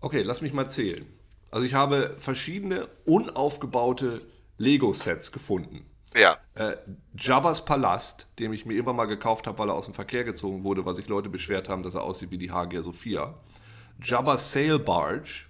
okay, 0.00 0.22
lass 0.22 0.40
mich 0.40 0.52
mal 0.52 0.68
zählen. 0.68 1.06
Also 1.50 1.66
ich 1.66 1.74
habe 1.74 2.16
verschiedene 2.18 2.88
unaufgebaute 3.04 4.22
Lego-Sets 4.58 5.32
gefunden. 5.32 5.86
Ja. 6.14 6.38
Äh, 6.54 6.76
Jabba's 7.16 7.64
Palast, 7.64 8.26
den 8.38 8.52
ich 8.52 8.66
mir 8.66 8.78
immer 8.78 8.92
mal 8.92 9.06
gekauft 9.06 9.46
habe, 9.46 9.58
weil 9.58 9.68
er 9.68 9.74
aus 9.74 9.86
dem 9.86 9.94
Verkehr 9.94 10.24
gezogen 10.24 10.64
wurde, 10.64 10.84
weil 10.84 10.94
sich 10.94 11.08
Leute 11.08 11.28
beschwert 11.28 11.68
haben, 11.68 11.82
dass 11.82 11.94
er 11.94 12.02
aussieht 12.02 12.30
wie 12.30 12.38
die 12.38 12.50
Hagia 12.50 12.82
Sophia. 12.82 13.34
Jabba's 14.02 14.52
Sail 14.52 14.78
Barge, 14.78 15.46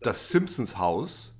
das 0.00 0.28
Simpsons 0.28 0.78
Haus, 0.78 1.34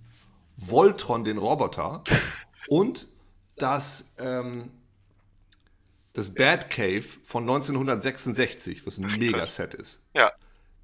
Voltron 0.57 1.25
den 1.25 1.39
Roboter 1.39 2.05
und 2.69 3.09
das, 3.57 4.15
ähm, 4.19 4.71
das 6.13 6.35
Bad 6.35 6.71
Cave 6.71 7.05
von 7.25 7.45
1966, 7.45 8.87
was 8.87 8.99
ein 8.99 9.07
Megaset 9.19 9.75
ist. 9.75 10.03
Ja. 10.15 10.33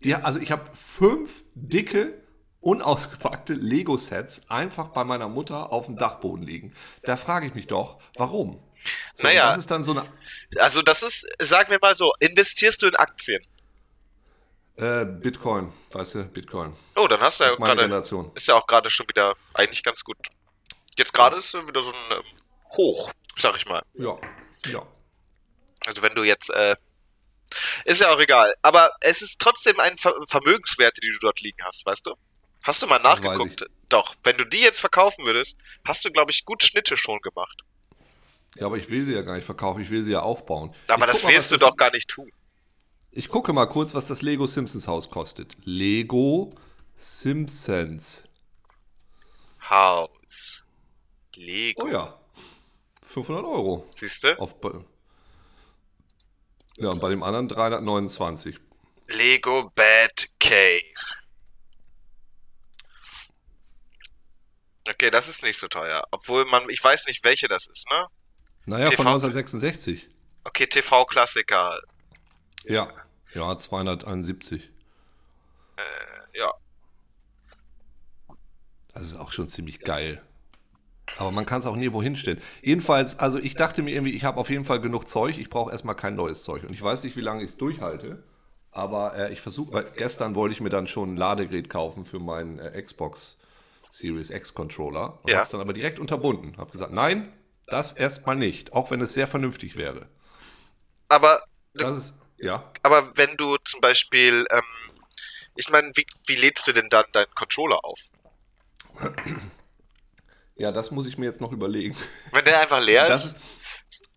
Die, 0.03 0.15
also 0.15 0.39
ich 0.39 0.51
habe 0.51 0.63
fünf 0.63 1.45
dicke 1.55 2.20
unausgepackte 2.61 3.55
Lego-Sets 3.55 4.51
einfach 4.51 4.89
bei 4.89 5.05
meiner 5.05 5.29
Mutter 5.29 5.73
auf 5.73 5.87
dem 5.87 5.97
Dachboden 5.97 6.45
liegen. 6.47 6.75
Da 7.05 7.17
frage 7.17 7.47
ich 7.47 7.55
mich 7.55 7.67
doch, 7.67 7.99
warum? 8.17 8.63
So, 9.15 9.25
naja, 9.25 9.49
das 9.49 9.59
ist 9.59 9.71
dann 9.71 9.83
so 9.83 9.93
eine. 9.93 10.05
Also, 10.57 10.83
das 10.83 11.03
ist, 11.03 11.27
sagen 11.39 11.71
wir 11.71 11.79
mal 11.81 11.97
so, 11.97 12.13
investierst 12.21 12.83
du 12.83 12.87
in 12.89 12.97
Aktien? 12.97 13.43
Äh, 14.77 15.05
Bitcoin, 15.05 15.73
weißt 15.93 16.15
du, 16.15 16.25
Bitcoin. 16.25 16.77
Oh, 16.97 17.07
dann 17.07 17.21
hast 17.21 17.41
du 17.41 17.45
ja 17.45 17.55
gerade. 17.55 18.31
Ist 18.35 18.47
ja 18.47 18.55
auch 18.55 18.67
gerade 18.67 18.91
schon 18.91 19.07
wieder 19.09 19.35
eigentlich 19.55 19.83
ganz 19.83 20.05
gut. 20.05 20.17
Jetzt 20.97 21.13
gerade 21.13 21.37
ist 21.37 21.55
wieder 21.55 21.83
so 21.83 21.91
ein 21.91 22.19
ähm, 22.19 22.23
Hoch, 22.77 23.11
sag 23.37 23.57
ich 23.57 23.67
mal. 23.67 23.83
Ja, 23.95 24.17
ja. 24.67 24.87
Also, 25.87 26.03
wenn 26.03 26.15
du 26.15 26.25
jetzt. 26.25 26.51
Äh, 26.51 26.77
Ist 27.85 28.01
ja 28.01 28.11
auch 28.11 28.21
egal. 28.21 28.55
Aber 28.63 28.91
es 29.01 29.23
ist 29.23 29.41
trotzdem 29.41 29.81
ein 29.81 29.97
Ver 29.99 30.15
Vermögenswerte, 30.27 31.01
die 31.01 31.11
du 31.11 31.19
dort 31.21 31.41
liegen 31.41 31.63
hast, 31.65 31.85
weißt 31.87 32.07
du? 32.07 32.15
Hast 32.63 32.83
du 32.83 32.87
mal 32.87 32.99
nachgeguckt? 32.99 33.65
Doch, 33.89 34.15
wenn 34.23 34.37
du 34.37 34.45
die 34.45 34.61
jetzt 34.61 34.81
verkaufen 34.81 35.25
würdest, 35.25 35.57
hast 35.85 36.05
du, 36.05 36.11
glaube 36.11 36.31
ich, 36.31 36.45
gut 36.45 36.63
Schnitte 36.63 36.97
schon 36.97 37.21
gemacht. 37.21 37.63
Ja, 38.57 38.67
aber 38.67 38.77
ich 38.79 38.91
will 38.91 39.05
sie 39.05 39.13
ja 39.13 39.23
gar 39.23 39.37
nicht 39.37 39.45
verkaufen, 39.45 39.81
ich 39.83 39.91
will 39.91 40.05
sie 40.05 40.13
ja 40.13 40.21
aufbauen. 40.21 40.75
Aber 40.89 41.07
ich 41.07 41.13
das 41.13 41.21
guck 41.21 41.31
mal, 41.31 41.35
willst 41.35 41.51
du 41.51 41.55
was 41.55 41.61
doch 41.61 41.77
gar 41.77 41.91
nicht 41.93 42.09
tun. 42.09 42.31
Ich 43.13 43.29
gucke 43.29 43.53
mal 43.53 43.67
kurz, 43.67 43.95
was 43.95 44.07
das 44.07 44.23
Lego 44.23 44.47
Simpsons 44.47 44.87
Haus 44.87 45.11
kostet. 45.11 45.57
Lego 45.65 46.51
Simpsons. 46.99 48.25
Haus. 49.69 50.65
Lego. 51.37 51.85
Oh 51.85 51.89
ja. 51.89 52.21
500 53.03 53.45
Euro. 53.45 53.89
Siehst 53.95 54.23
du? 54.25 54.85
Ja, 56.79 56.91
und 56.91 57.01
bei 57.01 57.09
dem 57.09 57.23
anderen 57.23 57.49
329. 57.49 58.59
Lego 59.09 59.71
Bad 59.75 60.29
Cave. 60.39 61.10
Okay, 64.89 65.11
das 65.11 65.29
ist 65.29 65.43
nicht 65.43 65.59
so 65.59 65.69
teuer. 65.69 66.03
Obwohl 66.11 66.45
man, 66.47 66.63
ich 66.69 66.83
weiß 66.83 67.07
nicht, 67.07 67.23
welche 67.25 67.49
das 67.49 67.67
ist, 67.67 67.87
ne? 67.91 68.07
Naja, 68.67 68.87
TV. 68.87 69.03
von 69.03 69.07
1966. 69.13 70.09
Okay, 70.45 70.67
TV-Klassiker. 70.67 71.81
Ja. 72.65 72.89
Ja, 73.35 73.57
271. 73.57 74.71
Ja. 76.35 76.53
Das 78.93 79.03
ist 79.03 79.17
auch 79.17 79.33
schon 79.33 79.49
ziemlich 79.49 79.81
geil. 79.81 80.23
Aber 81.19 81.33
man 81.33 81.45
kann 81.45 81.61
es 81.61 81.67
auch 81.67 81.77
nirgendwo 81.77 82.03
hinstellen. 82.03 82.41
Jedenfalls, 82.63 83.19
also 83.19 83.39
ich 83.39 83.55
dachte 83.55 83.83
mir 83.83 83.93
irgendwie, 83.93 84.15
ich 84.15 84.25
habe 84.25 84.39
auf 84.39 84.49
jeden 84.49 84.65
Fall 84.65 84.81
genug 84.81 85.09
Zeug, 85.09 85.39
ich 85.39 85.51
brauche 85.51 85.73
erstmal 85.73 85.97
kein 85.97 86.15
neues 86.15 86.45
Zeug. 86.45 86.63
Und 86.63 86.73
ich 86.73 86.83
weiß 86.83 87.03
nicht, 87.03 87.17
wie 87.17 87.21
lange 87.21 87.43
ich 87.43 87.51
es 87.51 87.57
durchhalte. 87.57 88.23
Aber 88.71 89.17
äh, 89.17 89.33
ich 89.33 89.41
versuche, 89.41 89.91
gestern 89.97 90.37
wollte 90.37 90.55
ich 90.55 90.61
mir 90.61 90.71
dann 90.71 90.87
schon 90.87 91.15
ein 91.15 91.17
Ladegerät 91.17 91.69
kaufen 91.69 92.05
für 92.05 92.21
meinen 92.21 92.61
äh, 92.61 92.81
Xbox 92.81 93.40
Series 93.91 94.31
X 94.31 94.55
Controller. 94.55 95.19
Und 95.23 95.31
Ja. 95.31 95.37
habe 95.37 95.45
es 95.45 95.51
dann 95.51 95.61
aber 95.61 95.73
direkt 95.73 95.99
unterbunden. 95.99 96.57
Habe 96.57 96.71
gesagt, 96.71 96.93
nein, 96.93 97.33
das 97.67 97.93
erstmal 97.93 98.37
nicht. 98.37 98.73
Auch 98.73 98.91
wenn 98.91 99.01
es 99.01 99.13
sehr 99.15 99.27
vernünftig 99.27 99.77
wäre. 99.77 100.09
Aber, 101.09 101.43
Das 101.75 101.97
ist, 101.97 102.15
ja. 102.39 102.71
aber 102.83 103.17
wenn 103.17 103.37
du 103.37 103.57
zum 103.65 103.81
Beispiel, 103.81 104.47
ähm, 104.51 104.63
ich 105.57 105.69
meine, 105.71 105.91
wie, 105.95 106.07
wie 106.27 106.37
lädst 106.37 106.67
du 106.67 106.73
denn 106.73 106.89
dann 106.89 107.05
deinen 107.13 107.35
Controller 107.35 107.85
auf? 107.85 107.99
Ja, 110.57 110.73
das 110.73 110.91
muss 110.91 111.07
ich 111.07 111.17
mir 111.19 111.27
jetzt 111.27 111.41
noch 111.41 111.53
überlegen. 111.53 111.97
Wenn 112.33 112.45
der 112.45 112.61
einfach 112.61 112.81
leer 112.81 113.09
Das 113.09 113.27
ist? 113.27 113.37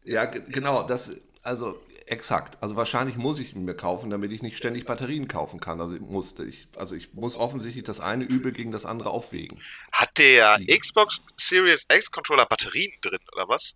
ja, 0.04 0.26
ge- 0.26 0.44
genau, 0.48 0.84
das, 0.84 1.18
also 1.42 1.82
exakt. 2.06 2.62
Also 2.62 2.76
wahrscheinlich 2.76 3.18
muss 3.18 3.40
ich 3.40 3.56
ihn 3.56 3.64
mir 3.64 3.76
kaufen, 3.76 4.10
damit 4.10 4.32
ich 4.32 4.42
nicht 4.42 4.58
ständig 4.58 4.86
Batterien 4.86 5.28
kaufen 5.28 5.60
kann. 5.60 5.82
Also 5.82 5.96
ich 5.96 6.02
musste, 6.02 6.44
ich, 6.44 6.68
also 6.76 6.96
ich 6.96 7.14
muss 7.14 7.36
offensichtlich 7.36 7.84
das 7.84 8.00
eine 8.00 8.24
Übel 8.24 8.52
gegen 8.52 8.72
das 8.72 8.86
andere 8.86 9.10
aufwägen. 9.10 9.60
Hat 9.92 10.18
der 10.18 10.60
Xbox 10.68 11.22
Series 11.38 11.86
X 11.94 12.12
Controller 12.12 12.46
Batterien 12.46 12.94
drin, 13.02 13.20
oder 13.34 13.48
was? 13.48 13.76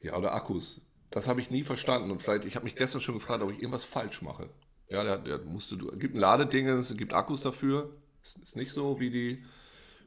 Ja, 0.00 0.16
oder 0.16 0.34
Akkus. 0.34 0.80
Das 1.10 1.26
habe 1.26 1.40
ich 1.40 1.50
nie 1.50 1.64
verstanden 1.64 2.10
und 2.10 2.22
vielleicht, 2.22 2.44
ich 2.44 2.54
habe 2.54 2.64
mich 2.64 2.76
gestern 2.76 3.00
schon 3.00 3.14
gefragt, 3.14 3.42
ob 3.42 3.50
ich 3.50 3.58
irgendwas 3.58 3.84
falsch 3.84 4.22
mache. 4.22 4.50
Ja, 4.88 5.04
der, 5.04 5.18
der 5.18 5.38
musste, 5.38 5.76
du, 5.76 5.90
gibt 5.90 6.14
ein 6.14 6.20
Ladeding, 6.20 6.68
es 6.68 6.96
gibt 6.96 7.12
Akkus 7.12 7.42
dafür. 7.42 7.90
Ist, 8.22 8.38
ist 8.38 8.56
nicht 8.56 8.72
so 8.72 9.00
wie 9.00 9.10
die, 9.10 9.44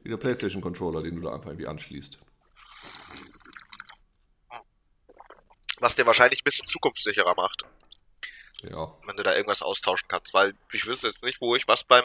wie 0.02 0.08
der 0.08 0.16
PlayStation 0.16 0.62
Controller, 0.62 1.02
den 1.02 1.16
du 1.16 1.22
da 1.22 1.34
einfach 1.34 1.50
irgendwie 1.50 1.66
anschließt. 1.66 2.18
Was 5.82 5.96
der 5.96 6.06
wahrscheinlich 6.06 6.40
ein 6.40 6.44
bisschen 6.44 6.66
zukunftssicherer 6.66 7.34
macht, 7.34 7.64
Ja, 8.62 8.92
wenn 9.04 9.16
du 9.16 9.24
da 9.24 9.34
irgendwas 9.34 9.62
austauschen 9.62 10.06
kannst. 10.06 10.32
Weil 10.32 10.54
ich 10.72 10.86
wüsste 10.86 11.08
jetzt 11.08 11.24
nicht, 11.24 11.40
wo 11.40 11.56
ich 11.56 11.66
was 11.66 11.82
beim 11.82 12.04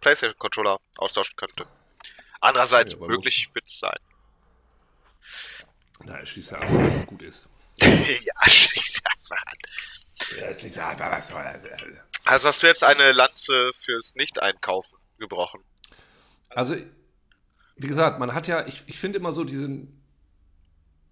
PlayStation 0.00 0.38
Controller 0.38 0.80
austauschen 0.96 1.36
könnte. 1.36 1.66
Andererseits, 2.40 2.94
Ja, 2.94 3.06
möglich 3.06 3.48
wird 3.54 3.66
es 3.66 3.78
sein. 3.78 3.98
na, 6.04 6.24
schließt 6.24 6.52
ja 6.52 6.58
einfach, 6.60 6.98
was 7.00 7.06
gut 7.06 7.22
ist. 7.22 7.44
ja, 7.80 8.48
schließt 8.48 9.02
einfach 9.06 9.46
an. 9.46 9.58
Ja, 10.38 10.58
schließt 10.58 10.78
einfach, 10.78 11.10
was 11.12 11.26
soll 11.28 11.70
Also 12.24 12.48
hast 12.48 12.62
du 12.62 12.66
jetzt 12.66 12.84
eine 12.84 13.12
Lanze 13.12 13.70
fürs 13.74 14.14
Nicht-Einkaufen 14.14 14.98
gebrochen. 15.18 15.62
Also, 16.48 16.76
wie 17.76 17.86
gesagt, 17.86 18.18
man 18.18 18.32
hat 18.32 18.46
ja, 18.46 18.66
ich, 18.66 18.82
ich 18.86 18.98
finde 18.98 19.18
immer 19.18 19.32
so 19.32 19.44
diesen, 19.44 20.03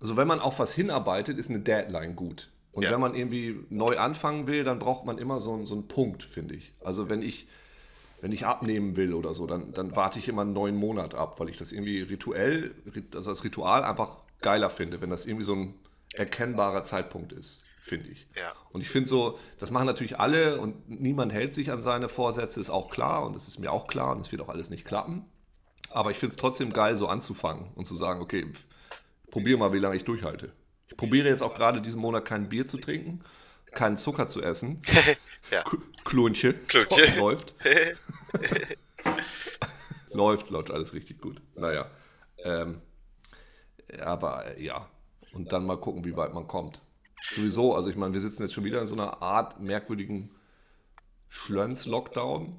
also 0.02 0.16
wenn 0.16 0.28
man 0.28 0.40
auf 0.40 0.58
was 0.58 0.72
hinarbeitet, 0.74 1.38
ist 1.38 1.48
eine 1.48 1.60
Deadline 1.60 2.14
gut. 2.16 2.50
Und 2.74 2.82
Ja. 2.84 2.90
wenn 2.90 3.00
man 3.00 3.14
irgendwie 3.14 3.64
neu 3.70 3.98
anfangen 3.98 4.46
will, 4.46 4.64
dann 4.64 4.78
braucht 4.78 5.04
man 5.06 5.18
immer 5.18 5.40
so, 5.40 5.52
einen- 5.54 5.66
so 5.66 5.74
einen 5.74 5.88
Punkt, 5.88 6.22
finde 6.24 6.54
ich. 6.54 6.72
Also 6.82 7.08
wenn 7.08 7.22
ich, 7.22 7.46
wenn 8.20 8.32
ich 8.32 8.46
abnehmen 8.46 8.96
will 8.96 9.14
oder 9.14 9.34
so, 9.34 9.46
dann, 9.46 9.72
dann 9.72 9.94
warte 9.96 10.18
ich 10.18 10.28
immer 10.28 10.42
einen 10.42 10.52
neuen 10.52 10.76
Monat 10.76 11.14
ab, 11.14 11.38
weil 11.40 11.48
ich 11.50 11.58
das 11.58 11.70
irgendwie 11.72 12.02
rituell, 12.02 12.74
also 13.14 13.30
das 13.30 13.44
Ritual 13.44 13.84
einfach 13.84 14.18
geiler 14.40 14.70
finde, 14.70 15.00
wenn 15.00 15.10
das 15.10 15.26
irgendwie 15.26 15.44
so 15.44 15.54
ein 15.54 15.74
erkennbarer 16.14 16.82
Zeitpunkt 16.82 17.32
ist, 17.32 17.60
finde 17.80 18.08
ich. 18.10 18.26
Ja. 18.36 18.52
Und 18.72 18.80
ich 18.80 18.88
finde 18.90 19.08
so, 19.08 19.38
das 19.58 19.70
machen 19.70 19.86
natürlich 19.86 20.18
alle 20.18 20.58
und 20.60 20.88
niemand 20.88 21.32
hält 21.32 21.52
sich 21.54 21.70
an 21.70 21.80
seine 21.82 22.08
Vorsätze, 22.08 22.60
ist 22.60 22.70
auch 22.70 22.90
klar 22.90 23.24
und 23.26 23.36
das 23.36 23.48
ist 23.48 23.58
mir 23.58 23.70
auch 23.72 23.86
klar 23.86 24.12
und 24.14 24.20
es 24.22 24.32
wird 24.32 24.42
auch 24.42 24.48
alles 24.48 24.70
nicht 24.70 24.84
klappen. 24.84 25.24
Aber 25.90 26.10
ich 26.10 26.18
finde 26.18 26.30
es 26.34 26.36
trotzdem 26.36 26.72
geil, 26.72 26.96
so 26.96 27.06
anzufangen 27.06 27.66
und 27.74 27.86
zu 27.86 27.94
sagen, 27.94 28.20
okay, 28.22 28.46
pf, 29.32 29.32
probier 29.32 29.56
mal, 29.56 29.72
wie 29.72 29.78
lange 29.78 29.96
ich 29.96 30.04
durchhalte. 30.04 30.52
Ich 30.88 30.96
probiere 30.96 31.28
jetzt 31.28 31.42
auch 31.42 31.54
gerade 31.54 31.80
diesen 31.80 32.00
Monat 32.00 32.24
kein 32.24 32.48
Bier 32.48 32.66
zu 32.66 32.78
trinken, 32.78 33.20
keinen 33.72 33.96
Zucker 33.96 34.28
zu 34.28 34.42
essen. 34.42 34.80
Ja. 35.50 35.64
Klonche. 36.04 36.54
Klonche. 36.54 37.14
Läuft. 37.18 37.54
läuft, 40.12 40.48
läuft 40.48 40.70
alles 40.70 40.94
richtig 40.94 41.20
gut. 41.20 41.42
Naja. 41.56 41.90
Ähm, 42.38 42.80
aber 44.00 44.56
äh, 44.56 44.64
ja. 44.64 44.88
Und 45.34 45.52
dann 45.52 45.66
mal 45.66 45.76
gucken, 45.76 46.06
wie 46.06 46.16
weit 46.16 46.32
man 46.32 46.46
kommt. 46.46 46.80
Sowieso, 47.34 47.74
also 47.74 47.90
ich 47.90 47.96
meine, 47.96 48.14
wir 48.14 48.20
sitzen 48.20 48.42
jetzt 48.42 48.54
schon 48.54 48.64
wieder 48.64 48.80
in 48.80 48.86
so 48.86 48.94
einer 48.94 49.20
Art 49.20 49.60
merkwürdigen 49.60 50.30
Schlönz-Lockdown. 51.28 52.56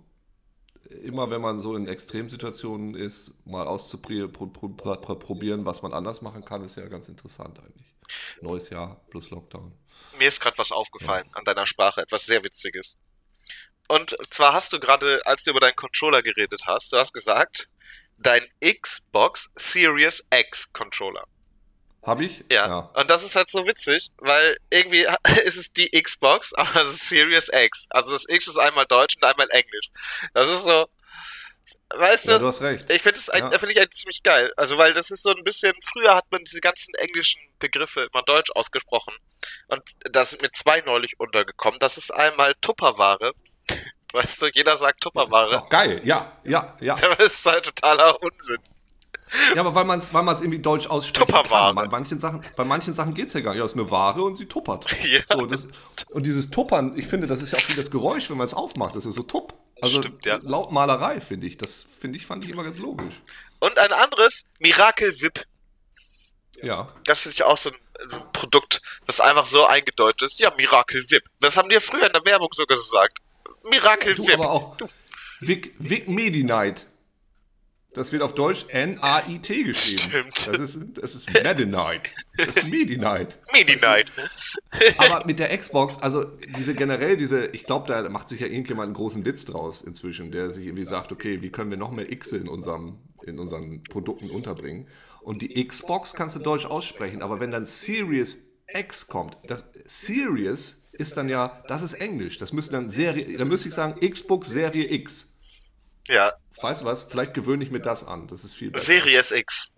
Immer 1.03 1.29
wenn 1.29 1.41
man 1.41 1.60
so 1.60 1.75
in 1.75 1.88
Extremsituationen 1.88 2.95
ist, 2.95 3.34
mal 3.45 3.67
auszuprobieren, 3.67 5.65
was 5.65 5.82
man 5.82 5.93
anders 5.93 6.21
machen 6.21 6.45
kann, 6.45 6.63
ist 6.63 6.75
ja 6.75 6.88
ganz 6.88 7.08
interessant 7.08 7.60
eigentlich. 7.60 7.88
Neues 8.41 8.69
Jahr 8.69 9.01
plus 9.10 9.29
Lockdown. 9.29 9.71
Mir 10.19 10.27
ist 10.27 10.39
gerade 10.39 10.58
was 10.58 10.71
aufgefallen 10.71 11.29
an 11.34 11.45
deiner 11.45 11.65
Sprache, 11.65 12.01
etwas 12.01 12.25
sehr 12.25 12.43
Witziges. 12.43 12.97
Und 13.88 14.15
zwar 14.29 14.53
hast 14.53 14.73
du 14.73 14.79
gerade, 14.79 15.21
als 15.25 15.43
du 15.43 15.51
über 15.51 15.60
deinen 15.60 15.75
Controller 15.75 16.21
geredet 16.21 16.63
hast, 16.65 16.91
du 16.93 16.97
hast 16.97 17.13
gesagt, 17.13 17.69
dein 18.17 18.43
Xbox 18.63 19.51
Series 19.56 20.27
X 20.34 20.71
Controller. 20.71 21.25
Habe 22.06 22.26
ich? 22.26 22.44
Ja. 22.52 22.89
Und 22.96 23.10
das 23.10 23.24
ist 23.24 23.36
halt 23.36 23.50
so 23.50 23.66
witzig, 23.66 24.10
weil 24.18 24.58
irgendwie 24.70 25.06
ist 25.46 25.56
es 25.58 25.72
die 25.74 25.89
Xbox, 25.89 26.54
aber 26.56 26.82
es 26.82 26.89
ist 26.89 27.10
Series 27.10 27.50
X. 27.54 27.88
Also 27.89 28.12
das 28.13 28.26
X 28.28 28.48
ist 28.48 28.58
einmal 28.58 28.86
Deutsch 28.86 29.16
und 29.16 29.24
einmal 29.24 29.48
Englisch. 29.52 29.88
Das 30.34 30.50
ist 30.50 30.66
so, 30.66 30.86
weißt 31.96 32.26
Ja, 32.26 32.34
du, 32.34 32.39
du 32.39 32.48
hast 32.48 32.62
recht. 32.62 32.89
ich 32.89 33.02
finde 33.02 33.20
es 33.20 33.28
Ja. 33.28 33.50
finde 33.52 33.72
ich 33.72 33.80
eigentlich 33.80 33.89
ziemlich 33.92 34.24
geil. 34.24 34.52
Also 34.58 34.78
weil 34.78 34.94
das 34.94 35.12
ist 35.12 35.24
so 35.24 35.34
ein 35.34 35.44
bisschen, 35.44 35.74
früher 35.82 36.16
hat 36.16 36.26
man 36.32 36.44
diese 36.44 36.60
ganzen 36.62 36.94
englischen 36.96 37.39
Begriffe 37.60 38.08
immer 38.12 38.24
deutsch 38.24 38.52
ausgesprochen. 38.54 39.16
Und 39.68 39.82
da 40.12 40.26
sind 40.26 40.42
mir 40.42 40.52
zwei 40.52 40.82
neulich 40.82 41.20
untergekommen. 41.20 41.80
Das 41.80 41.98
ist 41.98 42.12
einmal 42.13 42.54
Tupperware. 42.62 43.32
Weißt 44.13 44.42
du, 44.44 44.48
jeder 44.54 44.76
sagt 44.76 44.98
Ist 45.00 45.04
Tupperware. 45.04 45.60
auch 45.62 45.70
geil, 45.70 46.00
ja, 46.04 46.38
ja, 46.44 46.78
ja. 46.80 46.94
Aber 46.96 47.16
das 47.16 47.34
ist 47.34 47.46
halt 47.48 47.66
totaler 47.66 48.22
Unsinn. 48.22 48.60
Ja, 49.56 49.62
aber 49.62 49.74
weil 49.76 49.86
man 49.86 50.00
es 50.00 50.14
weil 50.14 50.24
man's 50.24 50.42
irgendwie 50.42 50.60
deutsch 50.60 50.88
aussprechen 50.88 51.28
Tupperware. 51.28 51.74
Bei 51.74 51.88
manchen 51.88 52.20
Sachen, 52.20 52.42
bei 52.56 52.64
manchen 52.64 52.94
Sachen 52.94 53.14
geht 53.14 53.28
es 53.28 53.34
ja 53.34 53.40
gar 53.42 53.52
nicht. 53.52 53.60
Ja, 53.60 53.66
ist 53.66 53.74
eine 53.74 53.90
Ware 53.90 54.22
und 54.24 54.38
sie 54.38 54.46
tuppert. 54.46 54.86
Ja. 55.04 55.22
So, 55.30 55.46
das, 55.46 55.68
und 56.12 56.26
dieses 56.26 56.50
Tuppern, 56.50 56.98
ich 56.98 57.08
finde, 57.08 57.28
das 57.28 57.42
ist 57.42 57.52
ja 57.52 57.58
auch 57.60 57.70
wie 57.70 57.76
das 57.76 57.92
Geräusch, 57.92 58.30
wenn 58.30 58.38
man 58.38 58.46
es 58.46 58.54
aufmacht. 58.54 58.96
Das 58.96 59.06
ist 59.06 59.16
so 59.16 59.24
tupp. 59.24 59.54
Also 59.82 60.00
Stimmt, 60.00 60.26
ja. 60.26 60.40
Lautmalerei, 60.42 61.20
finde 61.20 61.48
ich. 61.48 61.58
Das 61.58 61.86
finde 62.00 62.18
ich, 62.18 62.26
fand 62.26 62.44
ich 62.46 62.52
immer 62.52 62.64
ganz 62.64 62.80
logisch. 62.80 63.22
Und 63.60 63.78
ein 63.80 63.92
anderes, 63.92 64.44
Miracle 64.60 65.14
Whip. 65.22 65.46
Ja. 66.62 66.90
Das 67.06 67.26
ist 67.26 67.40
ja 67.40 67.48
auch 67.48 67.58
so 67.58 67.70
ein 67.70 67.76
Produkt, 68.32 68.82
das 69.06 69.20
einfach 69.20 69.46
so 69.46 69.66
eingedeutet 69.66 70.22
ist. 70.24 70.40
Ja, 70.40 70.52
Miracle 70.56 71.02
Whip. 71.10 71.24
Das 71.40 71.58
haben 71.58 71.70
die 71.70 71.76
ja 71.76 71.82
früher 71.82 72.08
in 72.08 72.14
der 72.14 72.24
Werbung 72.26 72.50
so 72.54 72.66
gesagt. 72.66 73.18
Miracle 73.70 74.16
Du 74.16 74.28
Whip. 74.28 74.36
aber 74.36 74.52
auch 74.52 74.78
Vic, 75.40 75.74
Vic 75.78 76.08
Medi-Night. 76.08 76.86
Das 77.93 78.12
wird 78.12 78.23
auf 78.23 78.34
Deutsch 78.34 78.65
N-A-I-T 78.69 79.63
geschrieben. 79.63 80.32
Stimmt. 80.32 80.47
Das 80.47 80.60
ist, 80.60 80.79
das 80.95 81.15
ist 81.15 81.32
Medi-Night. 81.32 82.12
Das 82.38 82.58
ist 82.58 82.69
Medi-Night. 82.69 83.38
Medi 83.51 83.75
Night. 83.75 84.12
Aber 84.97 85.25
mit 85.25 85.39
der 85.39 85.56
Xbox, 85.56 85.97
also 85.99 86.25
diese 86.58 86.73
generell, 86.73 87.17
diese, 87.17 87.45
ich 87.47 87.65
glaube, 87.65 87.88
da 87.88 88.10
macht 88.10 88.29
sich 88.29 88.39
ja 88.39 88.47
irgendjemand 88.47 88.88
einen 88.88 88.95
großen 88.95 89.25
Witz 89.25 89.45
draus 89.45 89.82
inzwischen, 89.84 90.32
der 90.32 90.51
sich 90.51 90.65
irgendwie 90.65 90.86
sagt, 90.86 91.12
okay, 91.12 91.41
wie 91.41 91.51
können 91.51 91.69
wir 91.69 91.77
noch 91.77 91.91
mehr 91.91 92.12
X 92.12 92.32
in, 92.32 92.47
unserem, 92.47 92.97
in 93.25 93.38
unseren 93.39 93.84
Produkten 93.84 94.29
unterbringen? 94.32 94.88
Und 95.21 95.41
die 95.41 95.63
Xbox 95.63 96.13
kannst 96.15 96.36
du 96.36 96.39
deutsch 96.39 96.65
aussprechen, 96.65 97.21
aber 97.21 97.39
wenn 97.39 97.51
dann 97.51 97.63
Series 97.63 98.49
X 98.67 99.08
kommt, 99.08 99.38
das 99.47 99.65
Series 99.84 100.88
ist 100.93 101.17
dann 101.17 101.29
ja, 101.29 101.63
das 101.67 101.82
ist 101.82 101.93
Englisch. 101.93 102.38
Das 102.38 102.53
müsste 102.53 102.73
dann 102.73 102.89
Serie, 102.89 103.38
da 103.38 103.45
müsste 103.45 103.67
ich 103.67 103.73
sagen, 103.73 103.99
Xbox 103.99 104.49
Serie 104.49 104.91
X. 104.91 105.33
Ja, 106.08 106.32
Weißt 106.62 106.82
du 106.82 106.86
was? 106.86 107.04
Vielleicht 107.04 107.34
gewöhne 107.34 107.63
ich 107.63 107.72
mir 107.72 107.80
das 107.82 108.06
an. 108.06 108.28
Das 108.28 108.44
ist 108.44 108.54
viel 108.54 108.72
besser. 108.72 108.86
Series 108.86 109.32
X. 109.32 109.74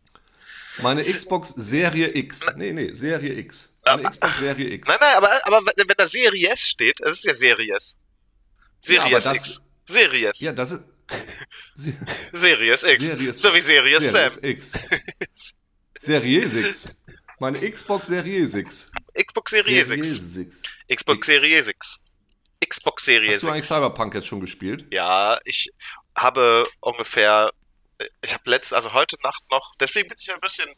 Meine 0.82 1.02
Xbox 1.02 1.50
Serie 1.56 2.14
X. 2.16 2.46
Nee, 2.58 2.74
nee, 2.74 2.94
Serie 2.94 3.34
X. 3.34 3.74
Meine 3.86 4.10
Xbox 4.10 4.38
Serie 4.40 4.70
X. 4.70 4.88
Nein, 4.88 4.98
nein, 5.00 5.16
aber, 5.16 5.30
aber 5.48 5.62
wenn 5.66 5.88
da 5.98 6.06
Series 6.06 6.60
steht, 6.60 7.00
es 7.02 7.14
ist 7.14 7.26
ja 7.26 7.34
Series. 7.34 7.98
Ja, 8.86 9.02
aber 9.02 9.20
Series 9.20 9.24
das- 9.24 9.36
X. 9.36 9.62
Series. 9.88 10.40
Ja, 10.42 10.52
das 10.54 10.72
ist. 10.74 10.82
Se- 11.76 11.98
Series 12.34 12.84
X. 12.84 13.06
Series- 13.06 13.42
so 13.42 13.54
wie 13.56 13.62
Series 13.62 14.12
Series 14.12 14.34
Sam. 14.36 14.44
X. 14.44 14.72
Serie 16.00 16.48
6. 16.48 16.90
Meine 17.40 17.60
Xbox 17.72 18.08
Serie 18.08 18.48
6. 18.48 18.92
Xbox 19.14 19.52
Series 19.52 19.90
X. 19.90 20.34
6. 20.34 20.62
Xbox 20.94 21.18
X. 21.18 21.26
Series 21.28 21.68
X. 21.68 22.00
Xbox 22.68 23.06
Series 23.06 23.34
Hast 23.36 23.44
du 23.44 23.48
eigentlich 23.50 23.64
X. 23.64 23.68
Cyberpunk 23.70 24.14
jetzt 24.16 24.28
schon 24.28 24.40
gespielt? 24.40 24.86
Ja, 24.92 25.40
ich 25.46 25.72
habe 26.18 26.66
ungefähr, 26.80 27.52
ich 28.22 28.34
habe 28.34 28.50
letzt, 28.50 28.74
also 28.74 28.94
heute 28.94 29.18
Nacht 29.24 29.44
noch, 29.52 29.74
deswegen 29.80 30.10
bin 30.10 30.18
ich 30.20 30.32
ein 30.34 30.40
bisschen 30.40 30.70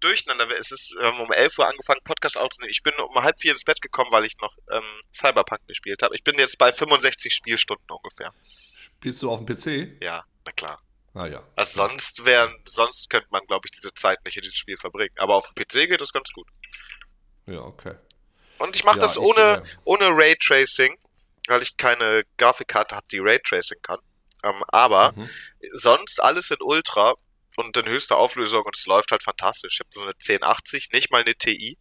durcheinander. 0.00 0.46
Es 0.58 0.70
ist, 0.70 0.94
wir 0.98 1.06
haben 1.06 1.20
um 1.20 1.32
11 1.32 1.58
Uhr 1.58 1.68
angefangen, 1.68 2.00
Podcast 2.04 2.38
aufzunehmen. 2.38 2.70
Ich 2.70 2.82
bin 2.82 2.94
um 2.94 3.14
halb 3.22 3.40
vier 3.40 3.52
ins 3.52 3.64
Bett 3.64 3.80
gekommen, 3.80 4.10
weil 4.12 4.24
ich 4.24 4.36
noch 4.40 4.56
ähm, 4.70 4.82
Cyberpunk 5.14 5.66
gespielt 5.66 6.02
habe. 6.02 6.14
Ich 6.14 6.24
bin 6.24 6.38
jetzt 6.38 6.58
bei 6.58 6.72
65 6.72 7.32
Spielstunden 7.32 7.86
ungefähr. 7.90 8.32
Spielst 8.40 9.22
du 9.22 9.30
auf 9.30 9.44
dem 9.44 9.46
PC? 9.46 10.02
Ja, 10.02 10.24
na 10.44 10.52
klar. 10.52 10.80
Ah 11.14 11.26
ja. 11.26 11.42
Also 11.56 11.88
sonst 11.88 12.24
wären, 12.24 12.54
sonst 12.64 13.10
könnte 13.10 13.26
man, 13.30 13.44
glaube 13.46 13.66
ich, 13.66 13.72
diese 13.72 13.92
Zeit 13.94 14.18
nicht 14.24 14.36
in 14.36 14.42
dieses 14.42 14.56
Spiel 14.56 14.76
verbringen. 14.76 15.14
Aber 15.18 15.36
auf 15.36 15.46
dem 15.46 15.54
PC 15.54 15.88
geht 15.88 16.00
das 16.00 16.12
ganz 16.12 16.30
gut. 16.32 16.46
Ja, 17.46 17.60
okay. 17.60 17.94
Und 18.58 18.76
ich 18.76 18.84
mache 18.84 18.96
Ja, 18.96 19.02
das 19.02 19.16
ich, 19.16 19.22
ohne, 19.22 19.62
äh, 19.64 19.76
ohne 19.84 20.10
Raytracing, 20.10 20.96
weil 21.48 21.62
ich 21.62 21.76
keine 21.76 22.24
Grafikkarte 22.36 22.94
habe, 22.94 23.06
die 23.10 23.18
Raytracing 23.18 23.78
kann. 23.82 23.98
Ähm, 24.44 24.62
aber 24.68 25.12
Mhm. 25.16 25.28
sonst 25.74 26.22
alles 26.22 26.50
in 26.50 26.58
Ultra 26.60 27.14
und 27.56 27.76
in 27.76 27.86
höchster 27.86 28.16
Auflösung 28.16 28.62
und 28.64 28.76
es 28.76 28.86
läuft 28.86 29.10
halt 29.10 29.22
fantastisch. 29.22 29.74
Ich 29.74 29.80
habe 29.80 29.88
so 29.92 30.02
eine 30.02 30.14
1080, 30.18 30.90
nicht 30.92 31.10
mal 31.10 31.22
eine 31.22 31.34
TI 31.34 31.76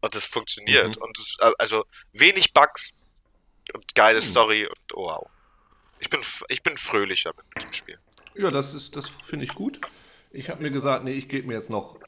und 0.00 0.14
es 0.14 0.24
funktioniert. 0.26 0.96
Mhm. 0.96 1.02
Und 1.02 1.18
es, 1.18 1.36
äh, 1.40 1.52
also 1.58 1.84
wenig 2.12 2.52
Bugs 2.52 2.94
und 3.74 3.94
geile 3.94 4.18
Hm. 4.20 4.26
Story 4.26 4.66
und 4.66 4.94
oh, 4.94 5.06
wow. 5.06 5.30
Ich 5.98 6.08
bin, 6.10 6.20
ich 6.48 6.62
bin 6.62 6.76
fröhlicher 6.76 7.32
mit 7.36 7.46
diesem 7.56 7.72
Spiel. 7.72 7.98
Ja, 8.34 8.50
das 8.50 8.74
ist, 8.74 8.96
das 8.96 9.08
finde 9.08 9.44
ich 9.44 9.54
gut. 9.54 9.80
Ich 10.30 10.48
habe 10.48 10.62
mir 10.62 10.70
gesagt, 10.70 11.04
nee, 11.04 11.12
ich 11.12 11.28
gebe 11.28 11.46
mir 11.46 11.54
jetzt 11.54 11.70
noch 11.70 11.98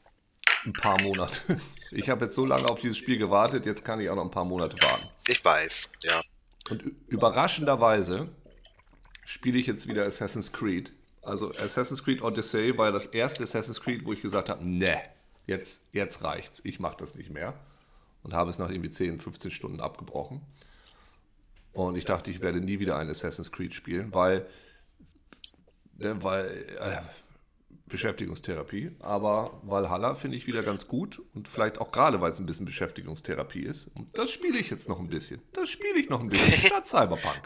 ein 0.65 0.73
paar 0.73 1.01
Monate. 1.01 1.41
Ich 1.91 2.09
habe 2.09 2.25
jetzt 2.25 2.35
so 2.35 2.45
lange 2.45 2.67
auf 2.67 2.79
dieses 2.81 2.97
Spiel 2.97 3.17
gewartet, 3.17 3.65
jetzt 3.65 3.85
kann 3.85 4.01
ich 4.01 4.09
auch 4.09 4.15
noch 4.15 4.23
ein 4.25 4.31
paar 4.31 4.43
Monate 4.43 4.75
warten. 4.81 5.07
Ich 5.27 5.45
weiß, 5.45 5.89
ja. 6.03 6.21
Und 6.69 6.81
überraschenderweise 7.07 8.27
spiele 9.25 9.57
ich 9.57 9.67
jetzt 9.67 9.87
wieder 9.87 10.05
Assassin's 10.05 10.53
Creed. 10.53 10.91
Also 11.21 11.49
Assassin's 11.49 12.03
Creed 12.03 12.21
Odyssey 12.21 12.77
war 12.77 12.87
ja 12.87 12.91
das 12.91 13.07
erste 13.07 13.43
Assassin's 13.43 13.81
Creed, 13.81 14.05
wo 14.05 14.13
ich 14.13 14.21
gesagt 14.21 14.49
habe, 14.49 14.65
ne, 14.65 15.01
jetzt, 15.47 15.87
jetzt 15.91 16.23
reicht's, 16.23 16.61
ich 16.63 16.79
mache 16.79 16.97
das 16.97 17.15
nicht 17.15 17.31
mehr. 17.31 17.59
Und 18.23 18.33
habe 18.33 18.49
es 18.49 18.57
nach 18.57 18.69
irgendwie 18.69 18.89
10, 18.89 19.19
15 19.19 19.51
Stunden 19.51 19.79
abgebrochen. 19.79 20.41
Und 21.73 21.97
ich 21.97 22.05
dachte, 22.05 22.31
ich 22.31 22.41
werde 22.41 22.61
nie 22.61 22.79
wieder 22.79 22.97
ein 22.97 23.09
Assassin's 23.09 23.51
Creed 23.51 23.75
spielen, 23.75 24.13
weil, 24.13 24.47
ne, 25.97 26.23
weil 26.23 26.65
äh, 26.79 27.01
Beschäftigungstherapie. 27.87 28.91
Aber 28.99 29.59
Valhalla 29.63 30.15
finde 30.15 30.37
ich 30.37 30.47
wieder 30.47 30.63
ganz 30.63 30.87
gut 30.87 31.21
und 31.33 31.47
vielleicht 31.47 31.79
auch 31.79 31.91
gerade, 31.91 32.21
weil 32.21 32.31
es 32.31 32.39
ein 32.39 32.45
bisschen 32.45 32.65
Beschäftigungstherapie 32.65 33.63
ist. 33.63 33.87
Und 33.95 34.17
das 34.17 34.31
spiele 34.31 34.57
ich 34.57 34.69
jetzt 34.69 34.89
noch 34.89 34.99
ein 34.99 35.09
bisschen. 35.09 35.41
Das 35.53 35.69
spiele 35.69 35.99
ich 35.99 36.09
noch 36.09 36.21
ein 36.21 36.29
bisschen 36.29 36.53
statt 36.65 36.87
Cyberpunk. 36.87 37.41